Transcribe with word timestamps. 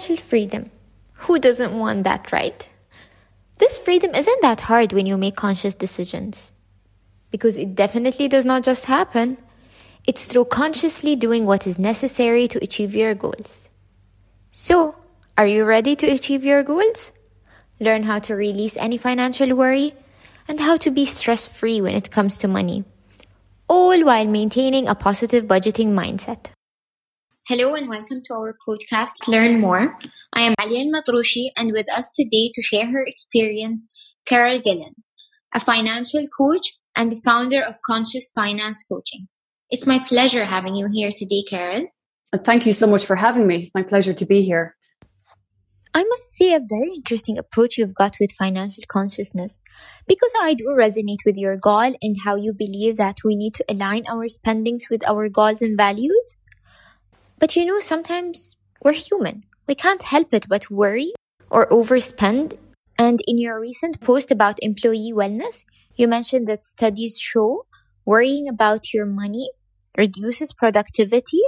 Financial 0.00 0.24
freedom. 0.24 0.70
Who 1.28 1.38
doesn't 1.38 1.78
want 1.78 2.04
that, 2.04 2.32
right? 2.32 2.66
This 3.58 3.76
freedom 3.76 4.14
isn't 4.14 4.40
that 4.40 4.62
hard 4.62 4.94
when 4.94 5.04
you 5.04 5.18
make 5.18 5.36
conscious 5.36 5.74
decisions. 5.74 6.52
Because 7.30 7.58
it 7.58 7.74
definitely 7.74 8.26
does 8.26 8.46
not 8.46 8.62
just 8.62 8.86
happen. 8.86 9.36
It's 10.06 10.24
through 10.24 10.46
consciously 10.46 11.16
doing 11.16 11.44
what 11.44 11.66
is 11.66 11.78
necessary 11.78 12.48
to 12.48 12.64
achieve 12.64 12.94
your 12.94 13.14
goals. 13.14 13.68
So, 14.52 14.96
are 15.36 15.46
you 15.46 15.66
ready 15.66 15.94
to 15.96 16.06
achieve 16.06 16.46
your 16.46 16.62
goals? 16.62 17.12
Learn 17.78 18.04
how 18.04 18.20
to 18.20 18.34
release 18.34 18.78
any 18.78 18.96
financial 18.96 19.54
worry 19.54 19.92
and 20.48 20.60
how 20.60 20.78
to 20.78 20.90
be 20.90 21.04
stress 21.04 21.46
free 21.46 21.82
when 21.82 21.94
it 21.94 22.10
comes 22.10 22.38
to 22.38 22.48
money, 22.48 22.84
all 23.68 24.02
while 24.02 24.26
maintaining 24.26 24.88
a 24.88 24.94
positive 24.94 25.44
budgeting 25.44 25.88
mindset. 25.88 26.52
Hello 27.48 27.74
and 27.74 27.88
welcome 27.88 28.20
to 28.24 28.34
our 28.34 28.56
podcast, 28.68 29.26
Learn 29.26 29.60
More. 29.60 29.98
I 30.32 30.42
am 30.42 30.54
Alian 30.60 30.92
Matrushi 30.92 31.48
and 31.56 31.72
with 31.72 31.86
us 31.92 32.10
today 32.14 32.50
to 32.54 32.62
share 32.62 32.86
her 32.86 33.02
experience, 33.04 33.90
Carol 34.26 34.60
Glynn, 34.60 34.94
a 35.52 35.58
financial 35.58 36.28
coach 36.28 36.78
and 36.94 37.10
the 37.10 37.20
founder 37.24 37.62
of 37.62 37.82
Conscious 37.84 38.30
Finance 38.32 38.84
Coaching. 38.88 39.26
It's 39.68 39.86
my 39.86 39.98
pleasure 39.98 40.44
having 40.44 40.76
you 40.76 40.88
here 40.92 41.10
today, 41.10 41.42
Carol. 41.48 41.86
Thank 42.44 42.66
you 42.66 42.72
so 42.72 42.86
much 42.86 43.04
for 43.04 43.16
having 43.16 43.46
me. 43.46 43.62
It's 43.62 43.74
my 43.74 43.82
pleasure 43.82 44.12
to 44.14 44.26
be 44.26 44.42
here. 44.42 44.76
I 45.92 46.04
must 46.04 46.32
say 46.36 46.54
a 46.54 46.60
very 46.60 46.92
interesting 46.94 47.36
approach 47.36 47.76
you've 47.76 47.96
got 47.96 48.16
with 48.20 48.30
financial 48.38 48.84
consciousness 48.86 49.58
because 50.06 50.32
I 50.40 50.54
do 50.54 50.66
resonate 50.66 51.24
with 51.26 51.36
your 51.36 51.56
goal 51.56 51.96
and 52.00 52.14
how 52.24 52.36
you 52.36 52.52
believe 52.52 52.96
that 52.98 53.18
we 53.24 53.34
need 53.34 53.54
to 53.54 53.64
align 53.68 54.04
our 54.08 54.28
spendings 54.28 54.86
with 54.88 55.04
our 55.08 55.28
goals 55.28 55.62
and 55.62 55.76
values. 55.76 56.36
But 57.40 57.56
you 57.56 57.64
know, 57.64 57.80
sometimes 57.80 58.56
we're 58.84 58.92
human. 58.92 59.44
We 59.66 59.74
can't 59.74 60.02
help 60.02 60.34
it 60.34 60.46
but 60.48 60.70
worry 60.70 61.14
or 61.48 61.66
overspend. 61.70 62.58
And 62.98 63.18
in 63.26 63.38
your 63.38 63.58
recent 63.58 64.00
post 64.00 64.30
about 64.30 64.58
employee 64.60 65.12
wellness, 65.14 65.64
you 65.96 66.06
mentioned 66.06 66.46
that 66.48 66.62
studies 66.62 67.18
show 67.18 67.66
worrying 68.04 68.46
about 68.46 68.92
your 68.92 69.06
money 69.06 69.50
reduces 69.96 70.52
productivity 70.52 71.40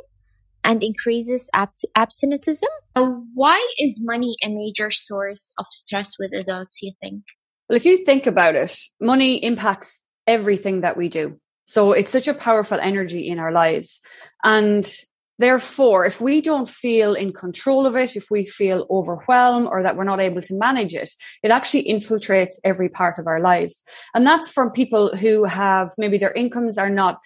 and 0.64 0.82
increases 0.82 1.50
ab- 1.52 1.70
absenteeism. 1.94 2.68
Uh, 2.96 3.10
why 3.34 3.60
is 3.78 4.00
money 4.02 4.36
a 4.42 4.48
major 4.48 4.90
source 4.90 5.52
of 5.58 5.66
stress 5.70 6.14
with 6.18 6.32
adults, 6.32 6.80
you 6.82 6.92
think? 7.02 7.24
Well, 7.68 7.76
if 7.76 7.84
you 7.84 8.04
think 8.04 8.26
about 8.26 8.54
it, 8.54 8.74
money 9.00 9.36
impacts 9.44 10.02
everything 10.26 10.82
that 10.82 10.96
we 10.96 11.08
do. 11.08 11.38
So 11.66 11.92
it's 11.92 12.10
such 12.10 12.28
a 12.28 12.34
powerful 12.34 12.78
energy 12.80 13.28
in 13.28 13.38
our 13.38 13.52
lives. 13.52 14.00
And 14.44 14.90
Therefore, 15.38 16.04
if 16.04 16.20
we 16.20 16.40
don't 16.40 16.68
feel 16.68 17.14
in 17.14 17.32
control 17.32 17.86
of 17.86 17.96
it, 17.96 18.16
if 18.16 18.30
we 18.30 18.46
feel 18.46 18.86
overwhelmed 18.90 19.66
or 19.66 19.82
that 19.82 19.96
we're 19.96 20.04
not 20.04 20.20
able 20.20 20.42
to 20.42 20.54
manage 20.54 20.94
it, 20.94 21.10
it 21.42 21.50
actually 21.50 21.84
infiltrates 21.84 22.56
every 22.64 22.88
part 22.88 23.18
of 23.18 23.26
our 23.26 23.40
lives. 23.40 23.82
And 24.14 24.26
that's 24.26 24.50
from 24.50 24.70
people 24.70 25.16
who 25.16 25.44
have 25.44 25.92
maybe 25.98 26.18
their 26.18 26.32
incomes 26.32 26.78
are 26.78 26.90
not 26.90 27.18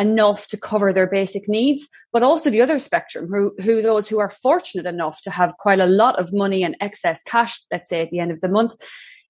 enough 0.00 0.48
to 0.48 0.56
cover 0.56 0.92
their 0.92 1.06
basic 1.06 1.48
needs, 1.48 1.88
but 2.12 2.22
also 2.22 2.50
the 2.50 2.62
other 2.62 2.78
spectrum, 2.78 3.28
who, 3.28 3.54
who 3.62 3.82
those 3.82 4.08
who 4.08 4.18
are 4.18 4.30
fortunate 4.30 4.86
enough 4.86 5.20
to 5.22 5.30
have 5.30 5.56
quite 5.58 5.80
a 5.80 5.86
lot 5.86 6.18
of 6.18 6.32
money 6.32 6.64
and 6.64 6.76
excess 6.80 7.22
cash, 7.22 7.60
let's 7.70 7.90
say 7.90 8.02
at 8.02 8.10
the 8.10 8.18
end 8.18 8.32
of 8.32 8.40
the 8.40 8.48
month. 8.48 8.74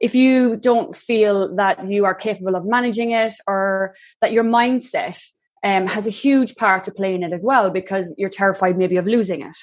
If 0.01 0.15
you 0.15 0.57
don't 0.57 0.97
feel 0.97 1.55
that 1.57 1.89
you 1.89 2.05
are 2.05 2.15
capable 2.15 2.57
of 2.57 2.65
managing 2.65 3.13
it 3.13 3.35
or 3.47 3.95
that 4.21 4.33
your 4.33 4.45
mindset 4.45 5.23
um, 5.63 5.87
has 5.87 6.07
a 6.07 6.11
huge 6.11 6.57
part 6.57 6.85
to 6.85 6.93
play 6.93 7.15
in 7.15 7.23
it 7.23 7.33
as 7.33 7.45
well 7.45 7.71
because 7.71 8.15
you're 8.19 8.31
terrified 8.31 8.79
maybe 8.79 8.97
of 8.97 9.07
losing 9.07 9.43
it. 9.43 9.57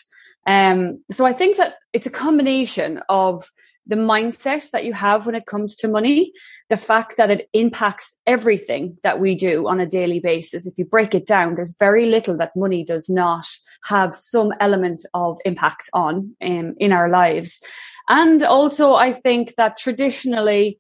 Um, 0.48 1.04
so 1.12 1.26
I 1.26 1.34
think 1.34 1.58
that 1.58 1.76
it's 1.94 2.08
a 2.08 2.12
combination 2.12 3.02
of 3.10 3.44
the 3.90 3.96
mindset 3.96 4.70
that 4.70 4.86
you 4.86 4.94
have 4.94 5.26
when 5.26 5.34
it 5.34 5.48
comes 5.48 5.76
to 5.76 5.88
money, 5.88 6.32
the 6.70 6.78
fact 6.78 7.18
that 7.18 7.32
it 7.32 7.50
impacts 7.54 8.16
everything 8.28 8.98
that 9.04 9.20
we 9.20 9.34
do 9.34 9.68
on 9.68 9.80
a 9.80 9.88
daily 9.88 10.20
basis. 10.20 10.68
If 10.68 10.76
you 10.78 10.86
break 10.86 11.16
it 11.16 11.26
down, 11.26 11.56
there's 11.56 11.76
very 11.80 12.06
little 12.06 12.38
that 12.38 12.56
money 12.56 12.84
does 12.84 13.10
not 13.10 13.48
have 13.86 14.14
some 14.14 14.54
element 14.60 15.06
of 15.16 15.40
impact 15.44 15.90
on 15.92 16.36
um, 16.42 16.76
in 16.78 16.92
our 16.92 17.10
lives. 17.10 17.60
And 18.08 18.44
also, 18.44 18.94
I 18.94 19.12
think 19.12 19.56
that 19.56 19.76
traditionally, 19.76 20.78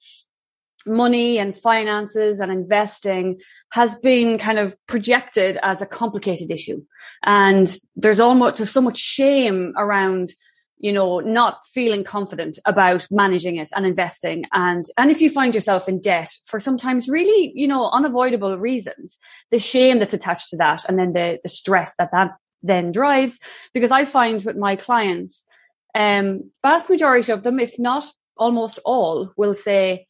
money 0.86 1.38
and 1.38 1.56
finances 1.56 2.40
and 2.40 2.52
investing 2.52 3.40
has 3.72 3.96
been 3.96 4.38
kind 4.38 4.60
of 4.60 4.76
projected 4.88 5.58
as 5.62 5.82
a 5.82 5.86
complicated 5.86 6.52
issue. 6.52 6.84
And 7.24 7.76
there's 7.96 8.20
almost, 8.20 8.58
there's 8.58 8.72
so 8.72 8.82
much 8.82 8.98
shame 8.98 9.74
around, 9.78 10.34
you 10.78 10.94
know, 10.94 11.20
not 11.20 11.66
feeling 11.66 12.04
confident 12.04 12.58
about 12.66 13.08
managing 13.12 13.58
it 13.58 13.70
and 13.76 13.86
investing. 13.86 14.46
And, 14.54 14.86
and 14.98 15.12
if 15.12 15.20
you 15.20 15.30
find 15.30 15.54
yourself 15.54 15.90
in 15.90 16.00
debt 16.00 16.32
for 16.46 16.60
sometimes 16.60 17.10
really, 17.10 17.52
you 17.54 17.68
know, 17.68 17.90
unavoidable 17.92 18.58
reasons, 18.58 19.20
the 19.52 19.60
shame 19.60 20.00
that's 20.00 20.14
attached 20.14 20.50
to 20.50 20.58
that 20.58 20.86
and 20.88 20.98
then 20.98 21.14
the, 21.14 21.40
the 21.44 21.50
stress 21.50 21.96
that 21.98 22.12
that 22.14 22.32
then 22.64 22.92
drives. 22.92 23.40
Because 23.74 23.92
I 23.92 24.06
find 24.06 24.44
with 24.44 24.56
my 24.56 24.78
clients, 24.78 25.46
um, 25.94 26.52
vast 26.62 26.90
majority 26.90 27.32
of 27.32 27.44
them, 27.44 27.60
if 27.60 27.78
not 27.78 28.06
almost 28.38 28.80
all, 28.86 29.34
will 29.36 29.56
say, 29.56 30.08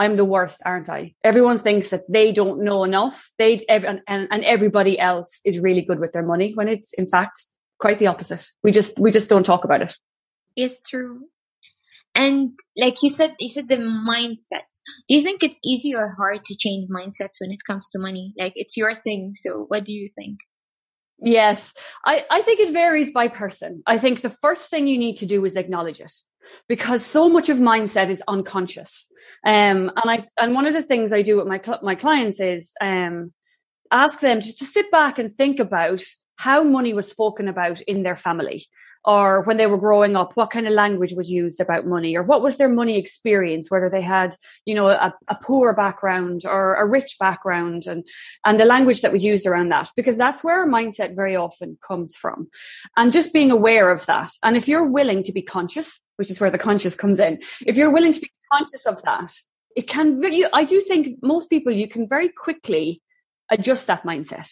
I'm 0.00 0.16
the 0.16 0.24
worst, 0.24 0.62
aren't 0.64 0.88
I? 0.88 1.14
Everyone 1.22 1.58
thinks 1.58 1.90
that 1.90 2.10
they 2.10 2.32
don't 2.32 2.64
know 2.64 2.84
enough. 2.84 3.32
They 3.38 3.60
and, 3.68 4.00
and 4.08 4.44
everybody 4.44 4.98
else 4.98 5.40
is 5.44 5.60
really 5.60 5.82
good 5.82 6.00
with 6.00 6.12
their 6.12 6.24
money 6.24 6.52
when 6.54 6.68
it's 6.68 6.94
in 6.94 7.06
fact 7.06 7.44
quite 7.78 7.98
the 7.98 8.06
opposite. 8.06 8.46
We 8.62 8.72
just 8.72 8.98
we 8.98 9.10
just 9.10 9.28
don't 9.28 9.44
talk 9.44 9.62
about 9.62 9.82
it. 9.82 9.94
It's 10.56 10.80
true. 10.80 11.26
And 12.14 12.58
like 12.78 13.02
you 13.02 13.10
said, 13.10 13.36
you 13.38 13.48
said 13.48 13.68
the 13.68 13.76
mindsets. 13.76 14.80
Do 15.06 15.14
you 15.14 15.20
think 15.20 15.42
it's 15.42 15.60
easy 15.62 15.94
or 15.94 16.14
hard 16.16 16.46
to 16.46 16.56
change 16.56 16.88
mindsets 16.88 17.38
when 17.38 17.52
it 17.52 17.64
comes 17.68 17.86
to 17.90 17.98
money? 17.98 18.32
Like 18.38 18.54
it's 18.56 18.78
your 18.78 18.94
thing. 18.94 19.34
So 19.34 19.66
what 19.68 19.84
do 19.84 19.92
you 19.92 20.08
think? 20.16 20.40
Yes, 21.22 21.74
I, 22.06 22.24
I 22.30 22.40
think 22.40 22.60
it 22.60 22.72
varies 22.72 23.12
by 23.12 23.28
person. 23.28 23.82
I 23.86 23.98
think 23.98 24.22
the 24.22 24.30
first 24.30 24.70
thing 24.70 24.86
you 24.86 24.96
need 24.96 25.18
to 25.18 25.26
do 25.26 25.44
is 25.44 25.54
acknowledge 25.56 26.00
it 26.00 26.12
because 26.68 27.04
so 27.04 27.28
much 27.28 27.48
of 27.48 27.58
mindset 27.58 28.08
is 28.08 28.22
unconscious. 28.28 29.06
Um, 29.44 29.90
and 29.96 30.10
I, 30.10 30.24
and 30.40 30.54
one 30.54 30.66
of 30.66 30.74
the 30.74 30.82
things 30.82 31.12
I 31.12 31.22
do 31.22 31.36
with 31.36 31.46
my, 31.46 31.60
my 31.82 31.94
clients 31.94 32.40
is, 32.40 32.72
um, 32.80 33.32
ask 33.90 34.20
them 34.20 34.40
just 34.40 34.58
to 34.58 34.66
sit 34.66 34.90
back 34.90 35.18
and 35.18 35.36
think 35.36 35.58
about 35.58 36.02
how 36.36 36.62
money 36.62 36.94
was 36.94 37.08
spoken 37.08 37.48
about 37.48 37.80
in 37.82 38.02
their 38.02 38.16
family 38.16 38.66
or 39.04 39.42
when 39.42 39.56
they 39.56 39.66
were 39.66 39.78
growing 39.78 40.14
up, 40.14 40.36
what 40.36 40.50
kind 40.50 40.66
of 40.66 40.74
language 40.74 41.14
was 41.14 41.30
used 41.30 41.60
about 41.60 41.86
money 41.86 42.16
or 42.16 42.22
what 42.22 42.42
was 42.42 42.58
their 42.58 42.68
money 42.68 42.98
experience, 42.98 43.70
whether 43.70 43.88
they 43.88 44.02
had, 44.02 44.36
you 44.66 44.74
know, 44.74 44.88
a, 44.88 45.14
a, 45.28 45.34
poor 45.36 45.74
background 45.74 46.42
or 46.44 46.74
a 46.74 46.86
rich 46.86 47.16
background 47.18 47.86
and, 47.86 48.04
and 48.44 48.60
the 48.60 48.66
language 48.66 49.00
that 49.00 49.12
was 49.12 49.24
used 49.24 49.46
around 49.46 49.70
that, 49.70 49.90
because 49.96 50.16
that's 50.16 50.44
where 50.44 50.60
our 50.60 50.68
mindset 50.68 51.16
very 51.16 51.34
often 51.34 51.78
comes 51.86 52.14
from. 52.14 52.48
And 52.96 53.12
just 53.12 53.32
being 53.32 53.50
aware 53.50 53.90
of 53.90 54.04
that. 54.06 54.32
And 54.42 54.56
if 54.56 54.68
you're 54.68 54.88
willing 54.88 55.22
to 55.24 55.32
be 55.32 55.42
conscious, 55.42 56.00
which 56.16 56.30
is 56.30 56.38
where 56.38 56.50
the 56.50 56.58
conscious 56.58 56.94
comes 56.94 57.20
in, 57.20 57.40
if 57.66 57.76
you're 57.76 57.92
willing 57.92 58.12
to 58.12 58.20
be 58.20 58.30
conscious 58.52 58.84
of 58.84 59.00
that, 59.02 59.32
it 59.76 59.88
can, 59.88 60.20
you, 60.22 60.48
I 60.52 60.64
do 60.64 60.80
think 60.82 61.18
most 61.22 61.48
people, 61.48 61.72
you 61.72 61.88
can 61.88 62.06
very 62.06 62.28
quickly 62.28 63.00
adjust 63.50 63.86
that 63.86 64.02
mindset. 64.02 64.50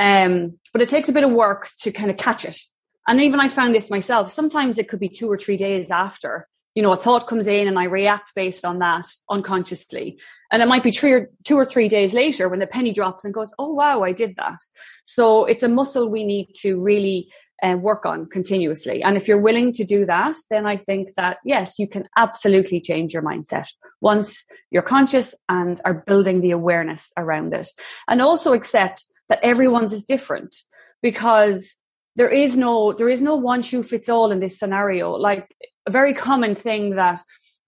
Um, 0.00 0.58
but 0.72 0.82
it 0.82 0.88
takes 0.88 1.08
a 1.08 1.12
bit 1.12 1.22
of 1.22 1.30
work 1.30 1.70
to 1.82 1.92
kind 1.92 2.10
of 2.10 2.16
catch 2.16 2.44
it 2.44 2.58
and 3.06 3.20
even 3.20 3.40
I 3.40 3.48
found 3.48 3.74
this 3.74 3.90
myself. 3.90 4.30
Sometimes 4.30 4.78
it 4.78 4.88
could 4.88 5.00
be 5.00 5.08
two 5.08 5.30
or 5.30 5.36
three 5.36 5.56
days 5.56 5.90
after, 5.90 6.48
you 6.74 6.82
know, 6.82 6.92
a 6.92 6.96
thought 6.96 7.26
comes 7.26 7.46
in 7.46 7.68
and 7.68 7.78
I 7.78 7.84
react 7.84 8.32
based 8.34 8.64
on 8.64 8.78
that 8.78 9.06
unconsciously. 9.28 10.18
And 10.50 10.62
it 10.62 10.68
might 10.68 10.82
be 10.82 10.90
three 10.90 11.12
or 11.12 11.30
two 11.44 11.56
or 11.56 11.64
three 11.64 11.88
days 11.88 12.14
later 12.14 12.48
when 12.48 12.60
the 12.60 12.66
penny 12.66 12.92
drops 12.92 13.24
and 13.24 13.34
goes, 13.34 13.52
Oh, 13.58 13.72
wow, 13.72 14.02
I 14.02 14.12
did 14.12 14.36
that. 14.36 14.58
So 15.04 15.44
it's 15.44 15.62
a 15.62 15.68
muscle 15.68 16.08
we 16.08 16.24
need 16.24 16.48
to 16.60 16.80
really 16.80 17.30
uh, 17.62 17.76
work 17.76 18.06
on 18.06 18.26
continuously. 18.26 19.02
And 19.02 19.16
if 19.16 19.28
you're 19.28 19.40
willing 19.40 19.72
to 19.72 19.84
do 19.84 20.06
that, 20.06 20.36
then 20.50 20.66
I 20.66 20.76
think 20.76 21.14
that 21.16 21.38
yes, 21.44 21.78
you 21.78 21.86
can 21.86 22.08
absolutely 22.16 22.80
change 22.80 23.12
your 23.12 23.22
mindset 23.22 23.68
once 24.00 24.44
you're 24.70 24.82
conscious 24.82 25.34
and 25.48 25.80
are 25.84 25.94
building 25.94 26.40
the 26.40 26.50
awareness 26.50 27.12
around 27.16 27.54
it. 27.54 27.68
And 28.08 28.20
also 28.20 28.52
accept 28.52 29.04
that 29.28 29.40
everyone's 29.42 29.92
is 29.92 30.04
different 30.04 30.54
because 31.02 31.74
there 32.16 32.28
is 32.28 32.56
no 32.56 32.92
there 32.92 33.08
is 33.08 33.20
no 33.20 33.34
one 33.34 33.62
shoe 33.62 33.82
fits 33.82 34.08
all 34.08 34.30
in 34.30 34.40
this 34.40 34.58
scenario. 34.58 35.12
Like 35.12 35.54
a 35.86 35.90
very 35.90 36.14
common 36.14 36.54
thing 36.54 36.96
that 36.96 37.20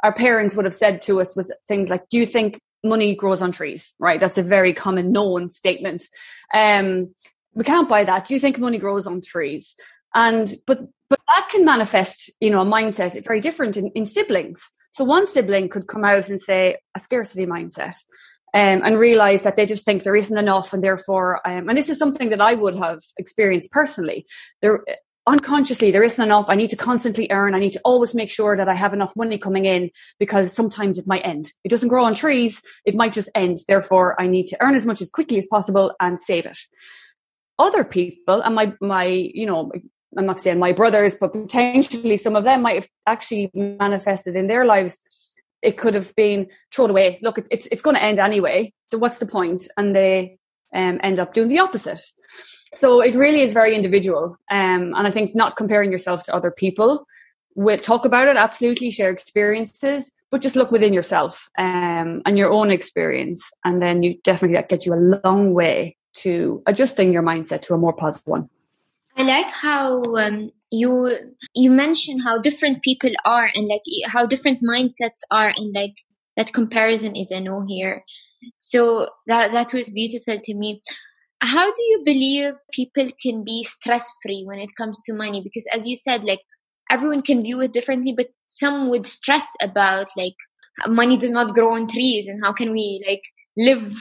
our 0.02 0.12
parents 0.12 0.54
would 0.54 0.64
have 0.64 0.75
said 0.75 1.02
to 1.02 1.20
us 1.20 1.37
was 1.37 1.52
things 1.66 1.88
like 1.88 2.08
do 2.08 2.19
you 2.19 2.26
think 2.26 2.60
money 2.84 3.14
grows 3.14 3.43
on 3.43 3.52
trees? 3.52 3.94
Right? 3.98 4.20
That's 4.20 4.38
a 4.38 4.43
very 4.43 4.72
common 4.72 5.12
known 5.12 5.50
statement. 5.50 6.04
Um 6.54 7.14
we 7.54 7.64
can't 7.64 7.88
buy 7.88 8.04
that. 8.04 8.26
Do 8.26 8.34
you 8.34 8.40
think 8.40 8.58
money 8.58 8.78
grows 8.78 9.06
on 9.06 9.20
trees? 9.20 9.75
And 10.14 10.54
but 10.66 10.81
but 11.08 11.20
that 11.28 11.48
can 11.50 11.64
manifest 11.64 12.31
you 12.40 12.50
know 12.50 12.60
a 12.60 12.64
mindset 12.64 13.22
very 13.25 13.40
different 13.40 13.76
in, 13.76 13.90
in 13.94 14.06
siblings. 14.06 14.69
So 14.93 15.04
one 15.04 15.28
sibling 15.28 15.69
could 15.69 15.88
come 15.88 16.04
out 16.04 16.31
and 16.31 16.40
say 16.40 16.78
a 16.94 17.00
scarcity 17.00 17.46
mindset 17.46 17.96
um, 18.54 18.82
and 18.84 18.98
realize 18.98 19.43
that 19.43 19.56
they 19.56 19.66
just 19.66 19.84
think 19.84 20.02
there 20.02 20.16
isn't 20.16 20.38
enough 20.38 20.72
and 20.72 20.82
therefore 20.82 21.46
um, 21.46 21.69
and 21.69 21.76
this 21.76 21.88
is 21.88 21.98
something 21.98 22.31
that 22.31 22.40
i 22.40 22.54
would 22.54 22.76
have 22.76 23.00
experienced 23.19 23.70
personally 23.70 24.26
there 24.62 24.82
unconsciously 25.26 25.90
there 25.90 26.04
isn't 26.04 26.25
enough. 26.25 26.46
I 26.48 26.54
need 26.54 26.70
to 26.70 26.76
constantly 26.76 27.28
earn. 27.31 27.54
I 27.54 27.58
need 27.58 27.72
to 27.72 27.81
always 27.84 28.14
make 28.14 28.31
sure 28.31 28.56
that 28.56 28.69
I 28.69 28.75
have 28.75 28.94
enough 28.94 29.16
money 29.16 29.38
coming 29.38 29.64
in 29.64 29.90
because 30.19 30.52
sometimes 30.52 30.98
it 30.98 31.06
might 31.06 31.25
end. 31.25 31.52
It 31.64 31.69
doesn't 31.69 31.88
grow 31.88 32.04
on 32.04 32.14
trees. 32.14 32.62
It 32.84 32.94
might 32.94 33.12
just 33.12 33.28
end. 33.34 33.58
Therefore, 33.66 34.20
I 34.20 34.26
need 34.26 34.46
to 34.48 34.56
earn 34.62 34.75
as 34.75 34.87
much 34.87 35.02
as 35.02 35.10
quickly 35.10 35.38
as 35.38 35.46
possible 35.46 35.93
and 36.00 36.20
save 36.20 36.46
it. 36.46 36.58
Other 37.58 37.84
people 37.84 38.40
and 38.40 38.54
my, 38.54 38.72
my, 38.81 39.06
you 39.06 39.46
know, 39.46 39.72
I'm 40.16 40.26
not 40.26 40.40
saying 40.40 40.58
my 40.58 40.72
brothers, 40.72 41.16
but 41.16 41.32
potentially 41.32 42.16
some 42.16 42.37
of 42.37 42.44
them 42.44 42.62
might 42.62 42.76
have 42.76 42.88
actually 43.06 43.50
manifested 43.54 44.37
in 44.37 44.46
their 44.46 44.64
lives. 44.64 45.02
It 45.67 45.77
could 45.79 45.95
have 45.95 46.15
been 46.15 46.47
thrown 46.73 46.91
away. 46.91 47.19
Look, 47.23 47.39
it's, 47.51 47.67
it's 47.73 47.83
going 47.83 47.97
to 47.97 48.03
end 48.03 48.19
anyway. 48.21 48.73
So 48.91 48.99
what's 48.99 49.19
the 49.19 49.27
point? 49.27 49.67
And 49.77 49.95
they 49.95 50.39
um, 50.75 51.01
end 51.03 51.19
up 51.19 51.35
doing 51.35 51.49
the 51.49 51.59
opposite. 51.59 52.03
So 52.75 53.01
it 53.01 53.15
really 53.15 53.41
is 53.41 53.53
very 53.53 53.75
individual. 53.75 54.37
Um, 54.51 54.95
and 54.97 55.07
I 55.07 55.11
think 55.11 55.35
not 55.35 55.57
comparing 55.57 55.91
yourself 55.91 56.25
to 56.25 56.35
other 56.35 56.51
people. 56.51 57.07
We'll 57.55 57.79
talk 57.79 58.05
about 58.05 58.29
it, 58.29 58.37
absolutely 58.37 58.91
share 58.91 59.11
experiences, 59.11 60.13
but 60.31 60.43
just 60.43 60.57
look 60.57 60.71
within 60.71 60.93
yourself 60.93 61.49
um, 61.59 62.23
and 62.27 62.37
your 62.37 62.51
own 62.53 62.71
experience. 62.71 63.43
And 63.65 63.81
then 63.81 64.03
you 64.03 64.19
definitely 64.23 64.57
that 64.57 64.69
gets 64.69 64.87
you 64.87 64.95
a 64.95 65.21
long 65.25 65.55
way 65.55 65.97
to 66.19 66.63
adjusting 66.67 67.13
your 67.13 67.23
mindset 67.23 67.63
to 67.63 67.75
a 67.75 67.79
more 67.79 67.93
positive 67.93 68.27
one. 68.27 68.51
I 69.17 69.23
like 69.23 69.51
how 69.51 70.03
um, 70.17 70.51
you 70.71 71.33
you 71.55 71.71
mention 71.71 72.21
how 72.21 72.39
different 72.39 72.83
people 72.83 73.13
are 73.25 73.51
and 73.55 73.69
like 73.69 73.83
how 74.07 74.27
different 74.27 74.61
mindsets 74.63 75.21
are 75.31 75.53
and 75.57 75.75
like 75.75 75.95
that 76.37 76.53
comparison 76.53 77.17
is 77.17 77.31
a 77.31 77.41
no 77.41 77.65
here. 77.67 78.05
So 78.59 79.09
that 79.27 79.53
that 79.53 79.73
was 79.73 79.91
beautiful 79.91 80.39
to 80.43 80.55
me. 80.55 80.83
How 81.41 81.67
do 81.67 81.83
you 81.83 82.03
believe 82.05 82.55
people 82.73 83.09
can 83.23 83.45
be 83.45 83.63
stress 83.63 84.11
free 84.23 84.45
when 84.47 84.59
it 84.59 84.73
comes 84.77 85.03
to 85.03 85.15
money? 85.15 85.43
Because 85.43 85.67
as 85.73 85.87
you 85.87 85.97
said 85.97 86.25
like 86.25 86.41
everyone 86.91 87.23
can 87.23 87.43
view 87.43 87.61
it 87.61 87.73
differently 87.73 88.15
but 88.17 88.29
some 88.47 88.91
would 88.91 89.07
stress 89.07 89.55
about 89.61 90.09
like 90.17 90.35
money 90.87 91.17
does 91.17 91.33
not 91.33 91.55
grow 91.55 91.75
on 91.75 91.89
trees 91.89 92.29
and 92.29 92.43
how 92.45 92.53
can 92.53 92.73
we 92.73 93.05
like 93.07 93.23
live? 93.57 93.97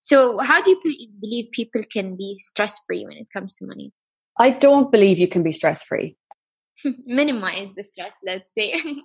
So 0.00 0.38
how 0.38 0.62
do 0.62 0.70
you 0.70 1.08
believe 1.20 1.50
people 1.52 1.82
can 1.90 2.16
be 2.16 2.36
stress 2.38 2.78
free 2.86 3.04
when 3.06 3.16
it 3.16 3.26
comes 3.34 3.54
to 3.56 3.66
money 3.66 3.92
i 4.38 4.50
don't 4.50 4.90
believe 4.90 5.18
you 5.18 5.28
can 5.28 5.42
be 5.42 5.52
stress 5.52 5.82
free 5.82 6.16
minimize 7.06 7.74
the 7.74 7.82
stress 7.82 8.18
let's 8.24 8.52
say 8.52 8.74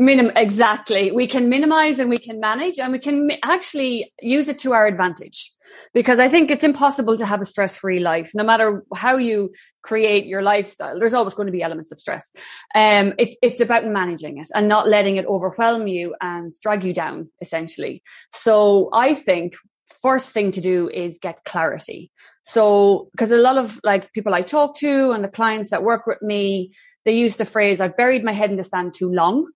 Minim 0.00 0.30
exactly. 0.36 1.10
We 1.10 1.26
can 1.26 1.48
minimize 1.48 1.98
and 1.98 2.08
we 2.08 2.18
can 2.18 2.38
manage 2.38 2.78
and 2.78 2.92
we 2.92 3.00
can 3.00 3.26
mi- 3.26 3.40
actually 3.42 4.12
use 4.22 4.46
it 4.46 4.56
to 4.60 4.72
our 4.72 4.86
advantage 4.86 5.50
because 5.92 6.20
I 6.20 6.28
think 6.28 6.52
it's 6.52 6.62
impossible 6.62 7.18
to 7.18 7.26
have 7.26 7.42
a 7.42 7.44
stress 7.44 7.76
free 7.76 7.98
life. 7.98 8.30
No 8.32 8.44
matter 8.44 8.84
how 8.94 9.16
you 9.16 9.50
create 9.82 10.26
your 10.26 10.40
lifestyle, 10.40 11.00
there's 11.00 11.14
always 11.14 11.34
going 11.34 11.46
to 11.46 11.52
be 11.52 11.64
elements 11.64 11.90
of 11.90 11.98
stress. 11.98 12.30
Um, 12.76 13.12
it, 13.18 13.36
it's 13.42 13.60
about 13.60 13.86
managing 13.86 14.38
it 14.38 14.46
and 14.54 14.68
not 14.68 14.88
letting 14.88 15.16
it 15.16 15.26
overwhelm 15.26 15.88
you 15.88 16.14
and 16.20 16.52
drag 16.62 16.84
you 16.84 16.94
down 16.94 17.30
essentially. 17.40 18.04
So 18.32 18.90
I 18.92 19.14
think 19.14 19.54
first 20.02 20.32
thing 20.32 20.52
to 20.52 20.60
do 20.60 20.88
is 20.88 21.18
get 21.20 21.44
clarity. 21.44 22.10
So, 22.44 23.08
because 23.12 23.30
a 23.30 23.36
lot 23.36 23.58
of 23.58 23.78
like 23.84 24.12
people 24.12 24.34
I 24.34 24.42
talk 24.42 24.76
to 24.76 25.12
and 25.12 25.22
the 25.22 25.28
clients 25.28 25.70
that 25.70 25.82
work 25.82 26.06
with 26.06 26.22
me, 26.22 26.72
they 27.04 27.16
use 27.16 27.36
the 27.36 27.44
phrase, 27.44 27.80
I've 27.80 27.96
buried 27.96 28.24
my 28.24 28.32
head 28.32 28.50
in 28.50 28.56
the 28.56 28.64
sand 28.64 28.94
too 28.94 29.10
long 29.10 29.48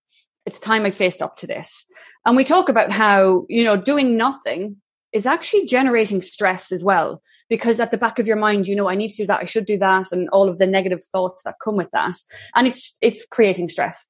it's 0.45 0.59
time 0.59 0.85
I 0.85 0.91
faced 0.91 1.21
up 1.21 1.37
to 1.37 1.47
this. 1.47 1.85
And 2.25 2.35
we 2.35 2.43
talk 2.43 2.69
about 2.69 2.91
how, 2.91 3.45
you 3.49 3.63
know, 3.63 3.77
doing 3.77 4.17
nothing 4.17 4.77
is 5.11 5.25
actually 5.25 5.65
generating 5.65 6.21
stress 6.21 6.71
as 6.71 6.83
well. 6.83 7.21
Because 7.49 7.79
at 7.79 7.91
the 7.91 7.97
back 7.97 8.19
of 8.19 8.27
your 8.27 8.35
mind, 8.35 8.67
you 8.67 8.75
know, 8.75 8.89
I 8.89 8.95
need 8.95 9.11
to 9.11 9.23
do 9.23 9.27
that, 9.27 9.41
I 9.41 9.45
should 9.45 9.65
do 9.65 9.77
that, 9.77 10.11
and 10.11 10.27
all 10.29 10.49
of 10.49 10.57
the 10.57 10.67
negative 10.67 11.03
thoughts 11.03 11.43
that 11.43 11.55
come 11.63 11.75
with 11.75 11.91
that. 11.91 12.15
And 12.55 12.67
it's 12.67 12.97
it's 13.01 13.25
creating 13.25 13.69
stress. 13.69 14.09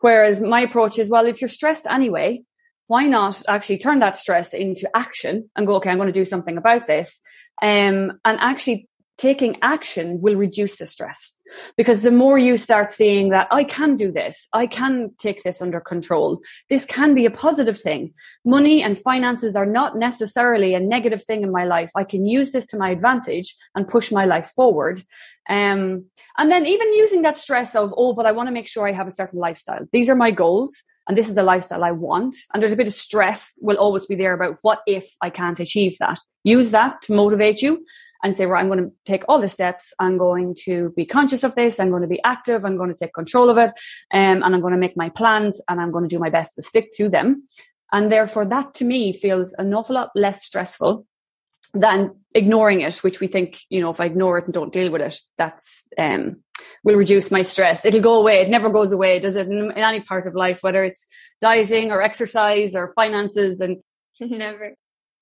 Whereas 0.00 0.40
my 0.40 0.60
approach 0.60 0.98
is, 0.98 1.08
well, 1.08 1.26
if 1.26 1.40
you're 1.40 1.48
stressed 1.48 1.86
anyway, 1.86 2.42
why 2.86 3.06
not 3.06 3.42
actually 3.48 3.78
turn 3.78 4.00
that 4.00 4.16
stress 4.16 4.52
into 4.52 4.88
action 4.94 5.50
and 5.56 5.66
go, 5.66 5.76
okay, 5.76 5.90
I'm 5.90 5.96
going 5.96 6.12
to 6.12 6.12
do 6.12 6.24
something 6.24 6.58
about 6.58 6.86
this. 6.86 7.20
Um, 7.62 8.18
and 8.24 8.38
actually 8.40 8.88
taking 9.16 9.56
action 9.62 10.20
will 10.20 10.34
reduce 10.34 10.76
the 10.76 10.86
stress 10.86 11.38
because 11.76 12.02
the 12.02 12.10
more 12.10 12.36
you 12.36 12.56
start 12.56 12.90
seeing 12.90 13.28
that 13.28 13.46
I 13.50 13.62
can 13.62 13.96
do 13.96 14.10
this, 14.10 14.48
I 14.52 14.66
can 14.66 15.10
take 15.18 15.42
this 15.44 15.62
under 15.62 15.80
control. 15.80 16.40
This 16.68 16.84
can 16.84 17.14
be 17.14 17.24
a 17.24 17.30
positive 17.30 17.78
thing. 17.78 18.12
Money 18.44 18.82
and 18.82 18.98
finances 18.98 19.54
are 19.54 19.66
not 19.66 19.96
necessarily 19.96 20.74
a 20.74 20.80
negative 20.80 21.22
thing 21.22 21.42
in 21.42 21.52
my 21.52 21.64
life. 21.64 21.92
I 21.94 22.04
can 22.04 22.26
use 22.26 22.50
this 22.50 22.66
to 22.66 22.76
my 22.76 22.90
advantage 22.90 23.54
and 23.76 23.86
push 23.86 24.10
my 24.10 24.24
life 24.24 24.48
forward. 24.48 25.00
Um, 25.48 26.06
and 26.36 26.50
then 26.50 26.66
even 26.66 26.94
using 26.94 27.22
that 27.22 27.38
stress 27.38 27.76
of, 27.76 27.94
oh, 27.96 28.14
but 28.14 28.26
I 28.26 28.32
want 28.32 28.48
to 28.48 28.52
make 28.52 28.68
sure 28.68 28.88
I 28.88 28.92
have 28.92 29.06
a 29.06 29.12
certain 29.12 29.38
lifestyle. 29.38 29.86
These 29.92 30.10
are 30.10 30.16
my 30.16 30.32
goals 30.32 30.82
and 31.08 31.18
this 31.18 31.28
is 31.28 31.34
the 31.34 31.42
lifestyle 31.42 31.84
I 31.84 31.90
want. 31.90 32.36
And 32.52 32.62
there's 32.62 32.72
a 32.72 32.76
bit 32.76 32.86
of 32.86 32.94
stress 32.94 33.52
will 33.60 33.76
always 33.76 34.06
be 34.06 34.14
there 34.14 34.32
about 34.32 34.58
what 34.62 34.80
if 34.86 35.06
I 35.20 35.30
can't 35.30 35.60
achieve 35.60 35.98
that. 35.98 36.18
Use 36.44 36.70
that 36.70 37.02
to 37.02 37.14
motivate 37.14 37.60
you 37.60 37.84
and 38.22 38.34
say, 38.34 38.46
right, 38.46 38.60
I'm 38.60 38.68
going 38.68 38.82
to 38.82 38.92
take 39.04 39.22
all 39.28 39.38
the 39.38 39.48
steps. 39.48 39.92
I'm 40.00 40.16
going 40.16 40.56
to 40.64 40.94
be 40.96 41.04
conscious 41.04 41.44
of 41.44 41.54
this. 41.54 41.78
I'm 41.78 41.90
going 41.90 42.02
to 42.02 42.08
be 42.08 42.22
active. 42.24 42.64
I'm 42.64 42.78
going 42.78 42.88
to 42.88 42.96
take 42.96 43.12
control 43.12 43.50
of 43.50 43.58
it. 43.58 43.70
Um, 44.12 44.42
and 44.42 44.54
I'm 44.54 44.62
going 44.62 44.72
to 44.72 44.78
make 44.78 44.96
my 44.96 45.10
plans 45.10 45.60
and 45.68 45.78
I'm 45.78 45.92
going 45.92 46.08
to 46.08 46.14
do 46.14 46.18
my 46.18 46.30
best 46.30 46.54
to 46.54 46.62
stick 46.62 46.90
to 46.94 47.10
them. 47.10 47.46
And 47.92 48.10
therefore 48.10 48.46
that 48.46 48.72
to 48.74 48.84
me 48.84 49.12
feels 49.12 49.52
an 49.58 49.74
awful 49.74 49.96
lot 49.96 50.10
less 50.14 50.42
stressful 50.42 51.06
than 51.74 52.16
ignoring 52.34 52.80
it, 52.80 52.96
which 52.98 53.20
we 53.20 53.26
think, 53.26 53.60
you 53.68 53.80
know, 53.80 53.90
if 53.90 54.00
I 54.00 54.06
ignore 54.06 54.38
it 54.38 54.46
and 54.46 54.54
don't 54.54 54.72
deal 54.72 54.90
with 54.90 55.02
it, 55.02 55.18
that's, 55.36 55.86
um, 55.98 56.43
will 56.84 56.94
reduce 56.94 57.30
my 57.30 57.42
stress. 57.42 57.84
It'll 57.84 58.00
go 58.00 58.18
away. 58.18 58.42
It 58.42 58.50
never 58.50 58.70
goes 58.70 58.92
away, 58.92 59.18
does 59.18 59.34
it? 59.34 59.48
In, 59.48 59.72
in 59.72 59.78
any 59.78 60.00
part 60.00 60.26
of 60.26 60.34
life, 60.34 60.62
whether 60.62 60.84
it's 60.84 61.06
dieting 61.40 61.90
or 61.90 62.02
exercise 62.02 62.76
or 62.76 62.92
finances 62.94 63.60
and 63.60 63.78
never. 64.20 64.74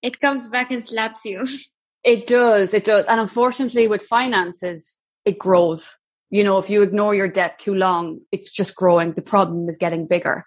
It 0.02 0.20
comes 0.20 0.48
back 0.48 0.70
and 0.70 0.84
slaps 0.84 1.24
you. 1.24 1.46
It 2.04 2.26
does. 2.26 2.74
It 2.74 2.84
does. 2.84 3.04
And 3.08 3.20
unfortunately 3.20 3.86
with 3.86 4.02
finances, 4.02 4.98
it 5.24 5.38
grows. 5.38 5.96
You 6.30 6.42
know, 6.42 6.58
if 6.58 6.68
you 6.68 6.82
ignore 6.82 7.14
your 7.14 7.28
debt 7.28 7.60
too 7.60 7.76
long, 7.76 8.18
it's 8.32 8.50
just 8.50 8.74
growing. 8.74 9.12
The 9.12 9.22
problem 9.22 9.68
is 9.68 9.76
getting 9.76 10.08
bigger. 10.08 10.44